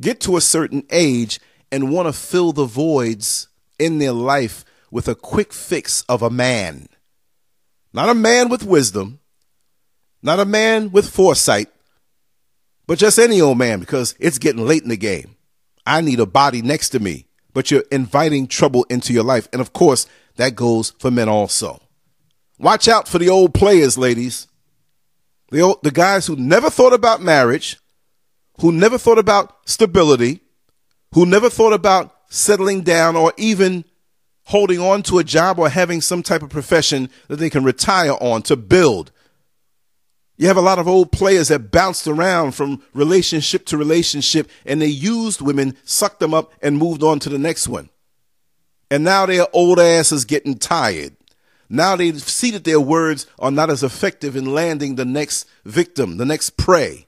get 0.00 0.20
to 0.20 0.36
a 0.36 0.40
certain 0.40 0.84
age 0.90 1.40
and 1.70 1.90
want 1.90 2.06
to 2.08 2.12
fill 2.12 2.52
the 2.52 2.64
voids 2.64 3.48
in 3.78 3.98
their 3.98 4.12
life 4.12 4.64
with 4.90 5.08
a 5.08 5.14
quick 5.14 5.52
fix 5.52 6.02
of 6.08 6.22
a 6.22 6.30
man. 6.30 6.88
Not 7.92 8.08
a 8.08 8.14
man 8.14 8.48
with 8.48 8.64
wisdom, 8.64 9.20
not 10.22 10.40
a 10.40 10.44
man 10.44 10.90
with 10.90 11.08
foresight, 11.08 11.68
but 12.86 12.98
just 12.98 13.18
any 13.18 13.40
old 13.40 13.58
man 13.58 13.80
because 13.80 14.14
it's 14.18 14.38
getting 14.38 14.66
late 14.66 14.82
in 14.82 14.88
the 14.88 14.96
game. 14.96 15.36
I 15.86 16.00
need 16.00 16.20
a 16.20 16.26
body 16.26 16.62
next 16.62 16.90
to 16.90 17.00
me, 17.00 17.26
but 17.52 17.70
you're 17.70 17.84
inviting 17.90 18.46
trouble 18.46 18.84
into 18.90 19.12
your 19.12 19.24
life. 19.24 19.48
And 19.52 19.60
of 19.60 19.72
course, 19.72 20.06
that 20.36 20.54
goes 20.54 20.90
for 20.98 21.10
men 21.10 21.28
also. 21.28 21.80
Watch 22.58 22.88
out 22.88 23.08
for 23.08 23.18
the 23.18 23.28
old 23.28 23.54
players, 23.54 23.96
ladies. 23.96 24.48
The, 25.50 25.60
old, 25.60 25.82
the 25.82 25.90
guys 25.90 26.26
who 26.26 26.36
never 26.36 26.68
thought 26.68 26.92
about 26.92 27.22
marriage, 27.22 27.78
who 28.60 28.72
never 28.72 28.98
thought 28.98 29.18
about 29.18 29.68
stability, 29.68 30.40
who 31.12 31.26
never 31.26 31.48
thought 31.48 31.72
about 31.72 32.14
settling 32.28 32.82
down 32.82 33.16
or 33.16 33.32
even 33.36 33.84
holding 34.44 34.80
on 34.80 35.02
to 35.02 35.18
a 35.18 35.24
job 35.24 35.58
or 35.58 35.68
having 35.68 36.00
some 36.00 36.22
type 36.22 36.42
of 36.42 36.50
profession 36.50 37.10
that 37.28 37.36
they 37.36 37.50
can 37.50 37.64
retire 37.64 38.14
on 38.20 38.42
to 38.42 38.56
build. 38.56 39.10
You 40.36 40.46
have 40.46 40.56
a 40.56 40.62
lot 40.62 40.78
of 40.78 40.86
old 40.86 41.10
players 41.10 41.48
that 41.48 41.72
bounced 41.72 42.06
around 42.06 42.52
from 42.52 42.82
relationship 42.94 43.66
to 43.66 43.76
relationship 43.76 44.48
and 44.64 44.80
they 44.80 44.86
used 44.86 45.40
women, 45.40 45.76
sucked 45.84 46.20
them 46.20 46.32
up, 46.32 46.52
and 46.62 46.78
moved 46.78 47.02
on 47.02 47.18
to 47.20 47.28
the 47.28 47.38
next 47.38 47.66
one. 47.66 47.90
And 48.90 49.04
now 49.04 49.26
their 49.26 49.46
old 49.52 49.80
ass 49.80 50.12
is 50.12 50.24
getting 50.24 50.56
tired. 50.56 51.16
Now 51.68 51.96
they 51.96 52.12
see 52.12 52.52
that 52.52 52.64
their 52.64 52.80
words 52.80 53.26
are 53.38 53.50
not 53.50 53.68
as 53.68 53.82
effective 53.82 54.36
in 54.36 54.54
landing 54.54 54.94
the 54.94 55.04
next 55.04 55.46
victim, 55.64 56.16
the 56.16 56.24
next 56.24 56.56
prey. 56.56 57.07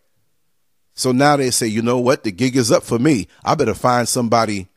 So 1.00 1.12
now 1.12 1.38
they 1.38 1.50
say, 1.50 1.66
you 1.66 1.80
know 1.80 1.98
what? 1.98 2.24
The 2.24 2.30
gig 2.30 2.56
is 2.56 2.70
up 2.70 2.82
for 2.82 2.98
me. 2.98 3.26
I 3.42 3.54
better 3.54 3.72
find 3.72 4.06
somebody 4.06 4.68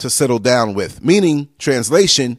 to 0.00 0.10
settle 0.10 0.38
down 0.38 0.74
with. 0.74 1.02
Meaning, 1.02 1.48
translation, 1.58 2.38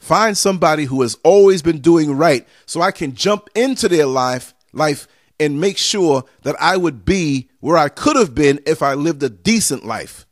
find 0.00 0.36
somebody 0.36 0.86
who 0.86 1.00
has 1.02 1.16
always 1.22 1.62
been 1.62 1.78
doing 1.78 2.16
right 2.16 2.44
so 2.66 2.82
I 2.82 2.90
can 2.90 3.14
jump 3.14 3.48
into 3.54 3.88
their 3.88 4.06
life, 4.06 4.52
life 4.72 5.06
and 5.38 5.60
make 5.60 5.78
sure 5.78 6.24
that 6.42 6.60
I 6.60 6.76
would 6.76 7.04
be 7.04 7.50
where 7.60 7.76
I 7.76 7.88
could 7.88 8.16
have 8.16 8.34
been 8.34 8.58
if 8.66 8.82
I 8.82 8.94
lived 8.94 9.22
a 9.22 9.30
decent 9.30 9.86
life, 9.86 10.26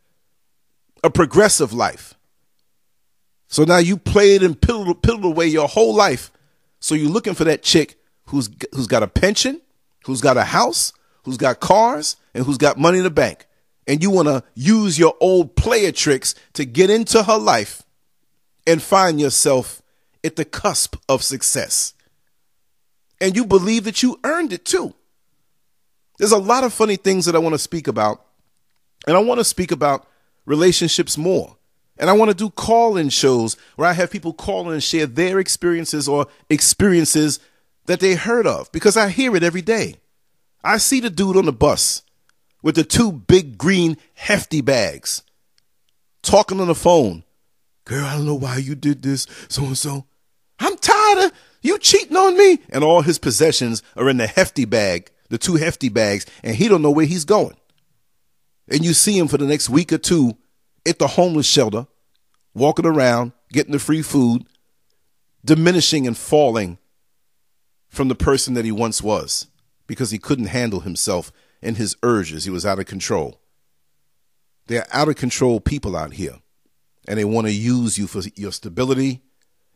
a 1.05 1.11
progressive 1.11 1.73
life. 1.73 2.15
So 3.47 3.63
now 3.63 3.79
you 3.79 3.97
played 3.97 4.43
and 4.43 4.61
piddled, 4.61 5.03
piddled 5.03 5.23
away 5.23 5.47
your 5.47 5.69
whole 5.69 5.95
life. 5.95 6.33
So 6.81 6.97
you're 6.97 7.13
looking 7.13 7.35
for 7.35 7.45
that 7.45 7.63
chick 7.63 8.01
who's 8.25 8.51
who's 8.75 8.89
got 8.89 9.05
a 9.05 9.09
pension, 9.09 9.61
who's 10.05 10.21
got 10.21 10.37
a 10.37 10.43
house, 10.43 10.93
who's 11.25 11.37
got 11.37 11.61
cars, 11.61 12.17
and 12.35 12.45
who's 12.45 12.59
got 12.59 12.79
money 12.79 12.99
in 12.99 13.05
the 13.05 13.11
bank. 13.11 13.47
And 13.87 14.03
you 14.03 14.11
want 14.11 14.29
to 14.29 14.45
use 14.55 14.99
your 14.99 15.17
old 15.21 15.57
player 15.57 15.93
tricks 15.93 16.35
to 16.55 16.65
get 16.65 16.91
into 16.91 17.23
her 17.23 17.39
life 17.39 17.83
and 18.67 18.81
find 18.81 19.21
yourself 19.21 19.83
at 20.23 20.37
the 20.37 20.45
cusp 20.45 20.97
of 21.09 21.23
success. 21.23 21.95
And 23.21 23.37
you 23.37 23.45
believe 23.45 23.85
that 23.85 24.03
you 24.03 24.19
earned 24.25 24.53
it 24.53 24.65
too. 24.65 24.95
There's 26.19 26.33
a 26.33 26.39
lot 26.39 26.65
of 26.65 26.73
funny 26.73 26.97
things 26.97 27.25
that 27.25 27.35
I 27.35 27.39
want 27.39 27.55
to 27.55 27.59
speak 27.59 27.89
about. 27.89 28.25
And 29.07 29.17
I 29.17 29.21
want 29.21 29.41
to 29.41 29.45
speak 29.45 29.73
about 29.73 30.07
relationships 30.45 31.17
more. 31.17 31.57
And 31.99 32.09
I 32.09 32.15
want 32.15 32.31
to 32.31 32.37
do 32.37 32.51
call 32.51 32.97
in 32.97 33.09
shows 33.09 33.57
where 33.77 33.89
I 33.89 33.93
have 33.93 34.11
people 34.11 34.33
call 34.33 34.69
in 34.69 34.75
and 34.75 34.83
share 34.83 35.07
their 35.07 35.39
experiences 35.39 36.09
or 36.09 36.27
experiences 36.49 37.41
that 37.87 38.01
they 38.01 38.15
heard 38.15 38.47
of 38.47 38.71
because 38.73 38.97
I 38.97 39.09
hear 39.09 39.37
it 39.37 39.43
every 39.43 39.63
day. 39.63 39.97
I 40.63 40.79
see 40.79 41.01
the 41.01 41.11
dude 41.11 41.37
on 41.37 41.47
the 41.47 41.53
bus 41.53 42.03
with 42.63 42.75
the 42.75 42.85
two 42.85 43.13
big 43.13 43.57
green 43.57 43.97
hefty 44.15 44.61
bags 44.61 45.23
talking 46.23 46.61
on 46.61 46.69
the 46.69 46.75
phone. 46.75 47.25
Girl, 47.85 48.05
I 48.05 48.17
don't 48.17 48.27
know 48.27 48.35
why 48.35 48.59
you 48.59 48.75
did 48.75 49.03
this, 49.03 49.27
so 49.49 49.65
and 49.65 49.79
so. 49.79 50.07
I'm 50.59 50.77
tired 50.77 51.25
of 51.25 51.33
you 51.63 51.79
cheating 51.79 52.17
on 52.17 52.37
me. 52.37 52.59
And 52.69 52.85
all 52.85 53.03
his 53.03 53.19
possessions 53.19 53.83
are 53.97 54.09
in 54.09 54.19
the 54.19 54.27
hefty 54.27 54.65
bag, 54.65 55.11
the 55.29 55.39
two 55.39 55.57
hefty 55.57 55.89
bags, 55.89 56.27
and 56.43 56.55
he 56.55 56.69
don't 56.69 56.83
know 56.83 56.91
where 56.91 57.07
he's 57.07 57.25
going. 57.25 57.57
And 58.69 58.85
you 58.85 58.93
see 58.93 59.19
him 59.19 59.29
for 59.29 59.39
the 59.39 59.47
next 59.47 59.69
week 59.69 59.93
or 59.93 59.99
two 59.99 60.37
at 60.87 60.99
the 60.99 61.09
homeless 61.09 61.47
shelter, 61.47 61.87
walking 62.55 62.87
around, 62.87 63.33
getting 63.53 63.73
the 63.73 63.79
free 63.79 64.03
food, 64.03 64.45
diminishing 65.45 66.07
and 66.07 66.17
falling 66.17 66.79
from 67.89 68.09
the 68.09 68.15
person 68.15 68.55
that 68.55 68.65
he 68.65 68.71
once 68.71 69.03
was 69.03 69.47
because 69.91 70.13
he 70.13 70.19
couldn't 70.19 70.47
handle 70.47 70.79
himself 70.79 71.33
and 71.61 71.77
his 71.77 71.97
urges. 72.05 72.45
He 72.45 72.51
was 72.51 72.65
out 72.65 72.79
of 72.79 72.87
control. 72.87 73.41
There 74.69 74.83
are 74.83 75.01
out 75.01 75.09
of 75.09 75.17
control 75.17 75.59
people 75.59 75.97
out 75.97 76.13
here, 76.13 76.37
and 77.09 77.19
they 77.19 77.25
want 77.25 77.49
to 77.49 77.53
use 77.53 77.99
you 77.99 78.07
for 78.07 78.23
your 78.37 78.53
stability, 78.53 79.21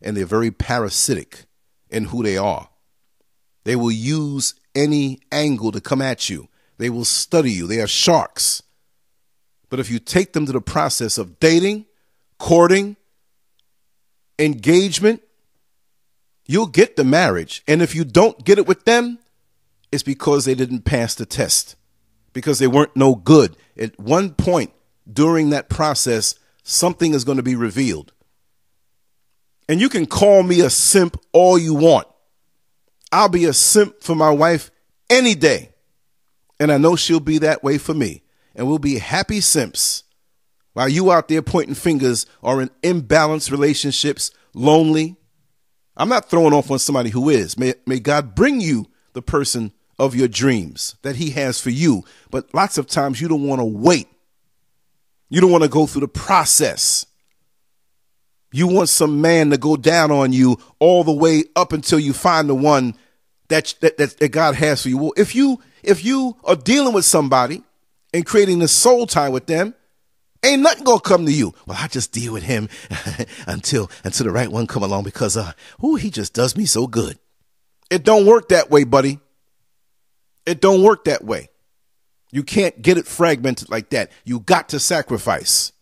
and 0.00 0.16
they're 0.16 0.24
very 0.24 0.52
parasitic 0.52 1.46
in 1.90 2.04
who 2.04 2.22
they 2.22 2.36
are. 2.36 2.68
They 3.64 3.74
will 3.74 3.90
use 3.90 4.54
any 4.72 5.18
angle 5.32 5.72
to 5.72 5.80
come 5.80 6.00
at 6.00 6.30
you. 6.30 6.46
They 6.78 6.90
will 6.90 7.04
study 7.04 7.50
you. 7.50 7.66
They 7.66 7.80
are 7.80 7.88
sharks. 7.88 8.62
But 9.68 9.80
if 9.80 9.90
you 9.90 9.98
take 9.98 10.32
them 10.32 10.46
to 10.46 10.52
the 10.52 10.60
process 10.60 11.18
of 11.18 11.40
dating, 11.40 11.86
courting, 12.38 12.94
engagement, 14.38 15.22
you'll 16.46 16.68
get 16.68 16.94
the 16.94 17.02
marriage. 17.02 17.64
And 17.66 17.82
if 17.82 17.96
you 17.96 18.04
don't 18.04 18.44
get 18.44 18.58
it 18.58 18.68
with 18.68 18.84
them, 18.84 19.18
it's 19.94 20.02
because 20.02 20.44
they 20.44 20.54
didn't 20.54 20.82
pass 20.82 21.14
the 21.14 21.24
test, 21.24 21.76
because 22.32 22.58
they 22.58 22.66
weren't 22.66 22.96
no 22.96 23.14
good. 23.14 23.56
At 23.78 23.98
one 23.98 24.34
point 24.34 24.72
during 25.10 25.50
that 25.50 25.68
process, 25.68 26.34
something 26.64 27.14
is 27.14 27.24
going 27.24 27.36
to 27.36 27.42
be 27.42 27.54
revealed. 27.54 28.12
And 29.68 29.80
you 29.80 29.88
can 29.88 30.06
call 30.06 30.42
me 30.42 30.60
a 30.60 30.68
simp 30.68 31.16
all 31.32 31.56
you 31.56 31.74
want. 31.74 32.08
I'll 33.12 33.28
be 33.28 33.44
a 33.44 33.52
simp 33.52 34.02
for 34.02 34.14
my 34.14 34.30
wife 34.30 34.70
any 35.08 35.34
day. 35.34 35.70
And 36.58 36.72
I 36.72 36.78
know 36.78 36.96
she'll 36.96 37.20
be 37.20 37.38
that 37.38 37.62
way 37.62 37.78
for 37.78 37.94
me 37.94 38.22
and 38.54 38.66
we'll 38.66 38.78
be 38.78 38.98
happy 38.98 39.40
simps 39.40 40.04
while 40.72 40.88
you 40.88 41.12
out 41.12 41.28
there 41.28 41.42
pointing 41.42 41.74
fingers 41.74 42.26
are 42.42 42.60
in 42.60 42.70
imbalanced 42.82 43.50
relationships, 43.50 44.32
lonely. 44.54 45.16
I'm 45.96 46.08
not 46.08 46.28
throwing 46.28 46.52
off 46.52 46.70
on 46.70 46.80
somebody 46.80 47.10
who 47.10 47.30
is. 47.30 47.56
May, 47.56 47.74
may 47.86 48.00
God 48.00 48.34
bring 48.34 48.60
you 48.60 48.86
the 49.12 49.22
person 49.22 49.72
of 49.98 50.14
your 50.14 50.28
dreams 50.28 50.96
that 51.02 51.16
He 51.16 51.30
has 51.30 51.60
for 51.60 51.70
you. 51.70 52.04
But 52.30 52.52
lots 52.54 52.78
of 52.78 52.86
times 52.86 53.20
you 53.20 53.28
don't 53.28 53.46
want 53.46 53.60
to 53.60 53.64
wait. 53.64 54.08
You 55.28 55.40
don't 55.40 55.50
want 55.50 55.64
to 55.64 55.70
go 55.70 55.86
through 55.86 56.02
the 56.02 56.08
process. 56.08 57.06
You 58.52 58.68
want 58.68 58.88
some 58.88 59.20
man 59.20 59.50
to 59.50 59.58
go 59.58 59.76
down 59.76 60.12
on 60.12 60.32
you 60.32 60.58
all 60.78 61.02
the 61.02 61.12
way 61.12 61.44
up 61.56 61.72
until 61.72 61.98
you 61.98 62.12
find 62.12 62.48
the 62.48 62.54
one 62.54 62.94
that, 63.48 63.74
that, 63.80 63.96
that 63.98 64.28
God 64.30 64.54
has 64.54 64.82
for 64.82 64.88
you. 64.88 64.98
Well, 64.98 65.12
if 65.16 65.34
you 65.34 65.60
if 65.82 66.04
you 66.04 66.36
are 66.44 66.56
dealing 66.56 66.94
with 66.94 67.04
somebody 67.04 67.62
and 68.12 68.24
creating 68.24 68.62
a 68.62 68.68
soul 68.68 69.06
tie 69.06 69.28
with 69.28 69.46
them, 69.46 69.74
ain't 70.44 70.62
nothing 70.62 70.84
gonna 70.84 71.00
come 71.00 71.26
to 71.26 71.32
you. 71.32 71.52
Well, 71.66 71.76
I 71.80 71.88
just 71.88 72.12
deal 72.12 72.32
with 72.32 72.42
him 72.42 72.68
until 73.46 73.90
until 74.02 74.24
the 74.24 74.32
right 74.32 74.50
one 74.50 74.66
come 74.66 74.82
along 74.82 75.04
because 75.04 75.36
uh 75.36 75.52
ooh, 75.84 75.96
he 75.96 76.10
just 76.10 76.32
does 76.32 76.56
me 76.56 76.64
so 76.64 76.86
good. 76.86 77.18
It 77.90 78.02
don't 78.04 78.26
work 78.26 78.48
that 78.48 78.70
way, 78.70 78.84
buddy. 78.84 79.20
It 80.46 80.60
don't 80.60 80.82
work 80.82 81.04
that 81.04 81.24
way. 81.24 81.48
You 82.30 82.42
can't 82.42 82.82
get 82.82 82.98
it 82.98 83.06
fragmented 83.06 83.70
like 83.70 83.90
that. 83.90 84.10
You 84.24 84.40
got 84.40 84.70
to 84.70 84.80
sacrifice 84.80 85.72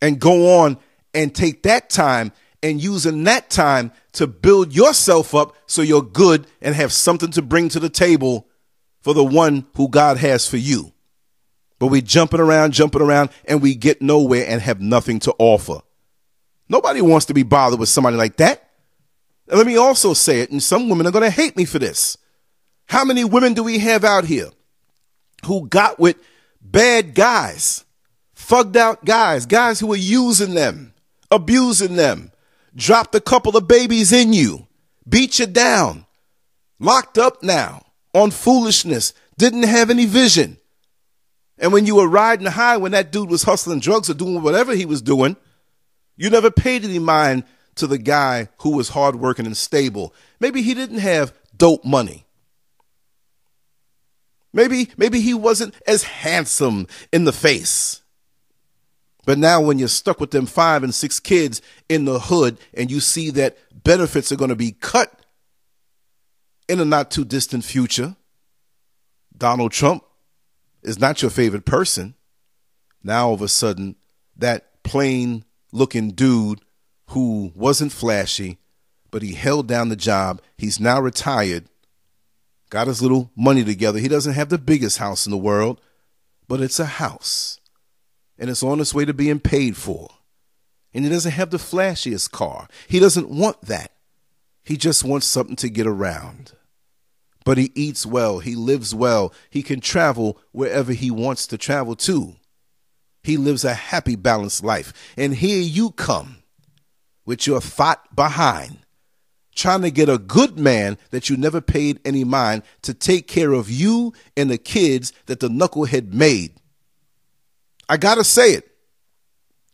and 0.00 0.20
go 0.20 0.60
on 0.60 0.78
and 1.14 1.34
take 1.34 1.62
that 1.62 1.88
time 1.90 2.32
and 2.62 2.82
using 2.82 3.24
that 3.24 3.50
time 3.50 3.92
to 4.12 4.26
build 4.26 4.74
yourself 4.74 5.34
up 5.34 5.56
so 5.66 5.82
you're 5.82 6.02
good 6.02 6.46
and 6.60 6.74
have 6.74 6.92
something 6.92 7.30
to 7.32 7.42
bring 7.42 7.68
to 7.70 7.80
the 7.80 7.88
table 7.88 8.48
for 9.00 9.14
the 9.14 9.24
one 9.24 9.66
who 9.76 9.88
God 9.88 10.18
has 10.18 10.46
for 10.46 10.56
you. 10.56 10.92
But 11.78 11.86
we 11.86 12.02
jumping 12.02 12.40
around, 12.40 12.72
jumping 12.72 13.00
around, 13.00 13.30
and 13.44 13.62
we 13.62 13.74
get 13.74 14.02
nowhere 14.02 14.44
and 14.48 14.60
have 14.60 14.80
nothing 14.80 15.20
to 15.20 15.34
offer. 15.38 15.80
Nobody 16.68 17.00
wants 17.00 17.26
to 17.26 17.34
be 17.34 17.44
bothered 17.44 17.78
with 17.78 17.88
somebody 17.88 18.16
like 18.16 18.36
that. 18.36 18.68
Let 19.46 19.66
me 19.66 19.76
also 19.76 20.12
say 20.12 20.40
it, 20.40 20.50
and 20.50 20.62
some 20.62 20.88
women 20.88 21.06
are 21.06 21.12
going 21.12 21.24
to 21.24 21.30
hate 21.30 21.56
me 21.56 21.64
for 21.64 21.78
this. 21.78 22.18
How 22.88 23.04
many 23.04 23.24
women 23.24 23.54
do 23.54 23.62
we 23.62 23.78
have 23.80 24.02
out 24.02 24.24
here 24.24 24.48
who 25.44 25.68
got 25.68 25.98
with 25.98 26.16
bad 26.60 27.14
guys, 27.14 27.84
thugged 28.34 28.76
out 28.76 29.04
guys, 29.04 29.46
guys 29.46 29.78
who 29.78 29.88
were 29.88 29.96
using 29.96 30.54
them, 30.54 30.94
abusing 31.30 31.96
them, 31.96 32.32
dropped 32.74 33.14
a 33.14 33.20
couple 33.20 33.56
of 33.56 33.68
babies 33.68 34.12
in 34.12 34.32
you, 34.32 34.66
beat 35.06 35.38
you 35.38 35.46
down, 35.46 36.06
locked 36.78 37.18
up 37.18 37.42
now, 37.42 37.84
on 38.14 38.30
foolishness, 38.30 39.12
didn't 39.36 39.64
have 39.64 39.90
any 39.90 40.06
vision. 40.06 40.56
And 41.58 41.72
when 41.72 41.84
you 41.84 41.96
were 41.96 42.08
riding 42.08 42.46
high, 42.46 42.78
when 42.78 42.92
that 42.92 43.12
dude 43.12 43.28
was 43.28 43.42
hustling 43.42 43.80
drugs 43.80 44.08
or 44.08 44.14
doing 44.14 44.42
whatever 44.42 44.74
he 44.74 44.86
was 44.86 45.02
doing, 45.02 45.36
you 46.16 46.30
never 46.30 46.50
paid 46.50 46.84
any 46.84 46.98
mind 46.98 47.44
to 47.74 47.86
the 47.86 47.98
guy 47.98 48.48
who 48.58 48.70
was 48.70 48.88
hardworking 48.88 49.44
and 49.44 49.56
stable. 49.56 50.14
Maybe 50.40 50.62
he 50.62 50.72
didn't 50.72 50.98
have 50.98 51.34
dope 51.56 51.84
money. 51.84 52.24
Maybe, 54.52 54.90
maybe 54.96 55.20
he 55.20 55.34
wasn't 55.34 55.74
as 55.86 56.02
handsome 56.02 56.86
in 57.12 57.24
the 57.24 57.32
face. 57.32 58.02
But 59.26 59.38
now, 59.38 59.60
when 59.60 59.78
you're 59.78 59.88
stuck 59.88 60.20
with 60.20 60.30
them 60.30 60.46
five 60.46 60.82
and 60.82 60.94
six 60.94 61.20
kids 61.20 61.60
in 61.88 62.06
the 62.06 62.18
hood 62.18 62.56
and 62.72 62.90
you 62.90 63.00
see 63.00 63.30
that 63.32 63.58
benefits 63.84 64.32
are 64.32 64.36
going 64.36 64.48
to 64.48 64.56
be 64.56 64.72
cut 64.72 65.12
in 66.66 66.80
a 66.80 66.84
not 66.84 67.10
too 67.10 67.26
distant 67.26 67.64
future, 67.64 68.16
Donald 69.36 69.72
Trump 69.72 70.02
is 70.82 70.98
not 70.98 71.20
your 71.20 71.30
favorite 71.30 71.66
person. 71.66 72.14
Now, 73.02 73.28
all 73.28 73.34
of 73.34 73.42
a 73.42 73.48
sudden, 73.48 73.96
that 74.36 74.82
plain 74.82 75.44
looking 75.72 76.12
dude 76.12 76.62
who 77.08 77.52
wasn't 77.54 77.92
flashy, 77.92 78.58
but 79.10 79.22
he 79.22 79.34
held 79.34 79.66
down 79.68 79.88
the 79.88 79.96
job, 79.96 80.40
he's 80.56 80.80
now 80.80 81.00
retired, 81.00 81.64
got 82.70 82.86
his 82.86 83.02
little 83.02 83.30
money 83.36 83.64
together. 83.64 83.98
He 83.98 84.08
doesn't 84.08 84.34
have 84.34 84.48
the 84.48 84.58
biggest 84.58 84.98
house 84.98 85.26
in 85.26 85.30
the 85.30 85.38
world, 85.38 85.80
but 86.46 86.60
it's 86.60 86.78
a 86.78 86.86
house. 86.86 87.60
And 88.38 88.50
it's 88.50 88.62
on 88.62 88.80
its 88.80 88.94
way 88.94 89.04
to 89.04 89.14
being 89.14 89.40
paid 89.40 89.76
for. 89.76 90.08
And 90.94 91.04
he 91.04 91.10
doesn't 91.10 91.32
have 91.32 91.50
the 91.50 91.58
flashiest 91.58 92.30
car. 92.30 92.68
He 92.86 92.98
doesn't 93.00 93.28
want 93.28 93.60
that. 93.62 93.92
He 94.62 94.76
just 94.76 95.04
wants 95.04 95.26
something 95.26 95.56
to 95.56 95.68
get 95.68 95.86
around 95.86 96.52
but 97.48 97.56
he 97.56 97.72
eats 97.74 98.04
well, 98.04 98.40
he 98.40 98.54
lives 98.54 98.94
well, 98.94 99.32
he 99.48 99.62
can 99.62 99.80
travel 99.80 100.38
wherever 100.52 100.92
he 100.92 101.10
wants 101.10 101.46
to 101.46 101.56
travel 101.56 101.96
to. 101.96 102.36
He 103.22 103.38
lives 103.38 103.64
a 103.64 103.72
happy, 103.72 104.16
balanced 104.16 104.62
life. 104.62 104.92
And 105.16 105.34
here 105.34 105.62
you 105.62 105.92
come 105.92 106.42
with 107.24 107.46
your 107.46 107.62
thought 107.62 108.14
behind, 108.14 108.80
trying 109.58 109.82
to 109.82 109.90
get 109.90 110.08
a 110.08 110.18
good 110.18 110.58
man 110.58 110.96
that 111.10 111.28
you 111.28 111.36
never 111.36 111.60
paid 111.60 112.00
any 112.04 112.22
mind 112.22 112.62
to 112.82 112.94
take 112.94 113.26
care 113.26 113.52
of 113.52 113.68
you 113.68 114.12
and 114.36 114.48
the 114.48 114.56
kids 114.56 115.12
that 115.26 115.40
the 115.40 115.48
knucklehead 115.48 116.12
made. 116.12 116.52
I 117.88 117.96
gotta 117.96 118.22
say 118.22 118.52
it. 118.52 118.70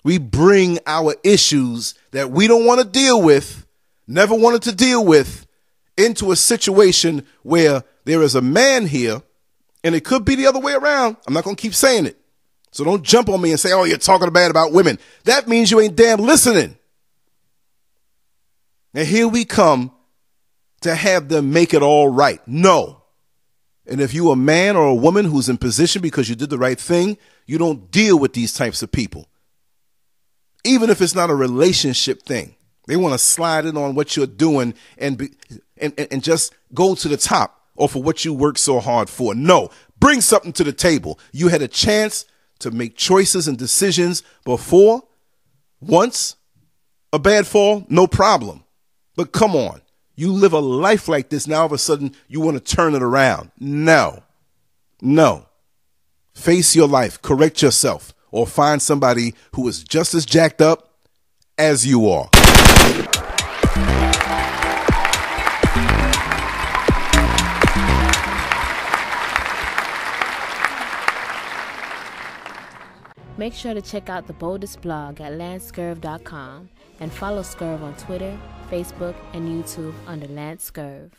We 0.03 0.19
bring 0.19 0.79
our 0.87 1.15
issues 1.23 1.95
that 2.13 2.31
we 2.31 2.47
don't 2.47 2.67
want 2.67 2.81
to 2.81 2.87
deal 2.87 3.23
with, 3.23 3.67
never 4.07 4.35
wanted 4.35 4.63
to 4.63 4.75
deal 4.75 5.05
with, 5.05 5.47
into 5.97 6.33
a 6.33 6.37
situation 6.37 7.27
where 7.43 7.85
there 8.05 8.23
is 8.23 8.35
a 8.35 8.43
man 8.43 8.87
here, 8.87 9.23
and 9.83 9.95
it 9.95 10.05
could 10.05 10.25
be 10.25 10.35
the 10.35 10.47
other 10.47 10.61
way 10.61 10.73
around. 10.73 11.17
I'm 11.27 11.35
not 11.35 11.45
to 11.45 11.55
keep 11.55 11.75
saying 11.75 12.07
it. 12.07 12.19
So 12.71 12.85
don't 12.85 13.03
jump 13.03 13.29
on 13.29 13.41
me 13.41 13.51
and 13.51 13.61
say, 13.61 13.73
oh, 13.73 13.85
you're 13.85 13.99
talking 13.99 14.31
bad 14.33 14.51
about 14.51 14.73
women. 14.73 14.99
That 15.25 15.47
means 15.47 15.71
you 15.71 15.81
ain't 15.81 15.95
damn 15.95 16.21
listening. 16.21 16.77
And 18.95 19.07
here 19.07 19.27
we 19.29 19.45
come 19.45 19.93
to 20.83 20.95
have 20.95 21.29
them 21.29 21.53
make 21.53 21.75
it 21.75 21.83
all 21.83 22.09
right. 22.09 22.41
No. 22.47 23.03
And 23.87 24.01
if 24.01 24.15
you're 24.15 24.33
a 24.33 24.37
man 24.37 24.77
or 24.77 24.87
a 24.87 24.95
woman 24.95 25.27
who's 25.27 25.49
in 25.49 25.59
position 25.59 26.01
because 26.01 26.29
you 26.29 26.35
did 26.35 26.51
the 26.51 26.59
right 26.59 26.79
thing, 26.79 27.19
you 27.47 27.59
don't 27.59 27.91
deal 27.91 28.19
with 28.19 28.33
these 28.33 28.55
types 28.55 28.83
of 28.83 28.93
people. 28.93 29.29
Even 30.65 30.89
if 30.89 31.03
it's 31.03 31.15
not 31.15 31.31
a 31.31 31.35
relationship 31.35 32.23
thing. 32.23 32.55
They 32.87 32.97
want 32.97 33.15
to 33.15 33.19
slide 33.19 33.65
in 33.65 33.77
on 33.77 33.95
what 33.95 34.17
you're 34.17 34.27
doing 34.27 34.75
and 34.99 35.17
be, 35.17 35.31
and, 35.79 35.93
and, 35.99 36.09
and 36.11 36.23
just 36.23 36.55
go 36.75 36.95
to 36.95 37.09
the 37.09 37.17
top 37.17 37.63
or 37.77 37.89
for 37.89 38.03
what 38.03 38.25
you 38.25 38.35
work 38.35 38.59
so 38.59 38.79
hard 38.79 39.09
for. 39.09 39.35
No, 39.35 39.71
bring 39.99 40.21
something 40.21 40.53
to 40.55 40.65
the 40.65 40.73
table. 40.73 41.19
You 41.33 41.49
had 41.49 41.63
a 41.63 41.69
chance 41.69 42.27
to 42.61 42.71
make 42.71 42.97
choices 42.97 43.49
and 43.49 43.59
decisions 43.59 44.23
before. 44.45 45.03
Once, 45.81 46.37
a 47.13 47.19
bad 47.19 47.47
fall, 47.47 47.87
no 47.89 48.07
problem. 48.07 48.64
But 49.17 49.33
come 49.33 49.55
on, 49.55 49.81
you 50.17 50.33
live 50.33 50.53
a 50.53 50.59
life 50.59 51.09
like 51.09 51.29
this. 51.29 51.47
Now 51.47 51.61
all 51.61 51.67
of 51.67 51.73
a 51.73 51.79
sudden 51.79 52.15
you 52.29 52.41
want 52.41 52.57
to 52.65 52.77
turn 52.77 52.95
it 52.95 53.03
around. 53.03 53.51
No, 53.59 54.23
no. 55.01 55.47
Face 56.35 56.75
your 56.75 56.89
life, 56.89 57.23
correct 57.23 57.63
yourself, 57.63 58.13
or 58.31 58.47
find 58.47 58.83
somebody 58.83 59.35
who 59.55 59.67
is 59.69 59.85
just 59.85 60.15
as 60.15 60.27
jacked 60.27 60.61
up 60.61 60.91
as 61.57 61.87
you 61.87 62.09
are. 62.09 62.29
Make 73.37 73.53
sure 73.53 73.75
to 73.75 73.83
check 73.83 74.09
out 74.09 74.29
the 74.29 74.33
boldest 74.33 74.81
blog 74.81 75.21
at 75.21 75.33
lancescurv.com 75.33 76.69
and 77.01 77.13
follow 77.13 77.43
Scurv 77.43 77.83
on 77.83 77.97
Twitter, 77.97 78.39
Facebook, 78.71 79.17
and 79.33 79.49
YouTube 79.49 79.95
under 80.07 80.29
Lance 80.29 80.71
Scurv. 80.71 81.11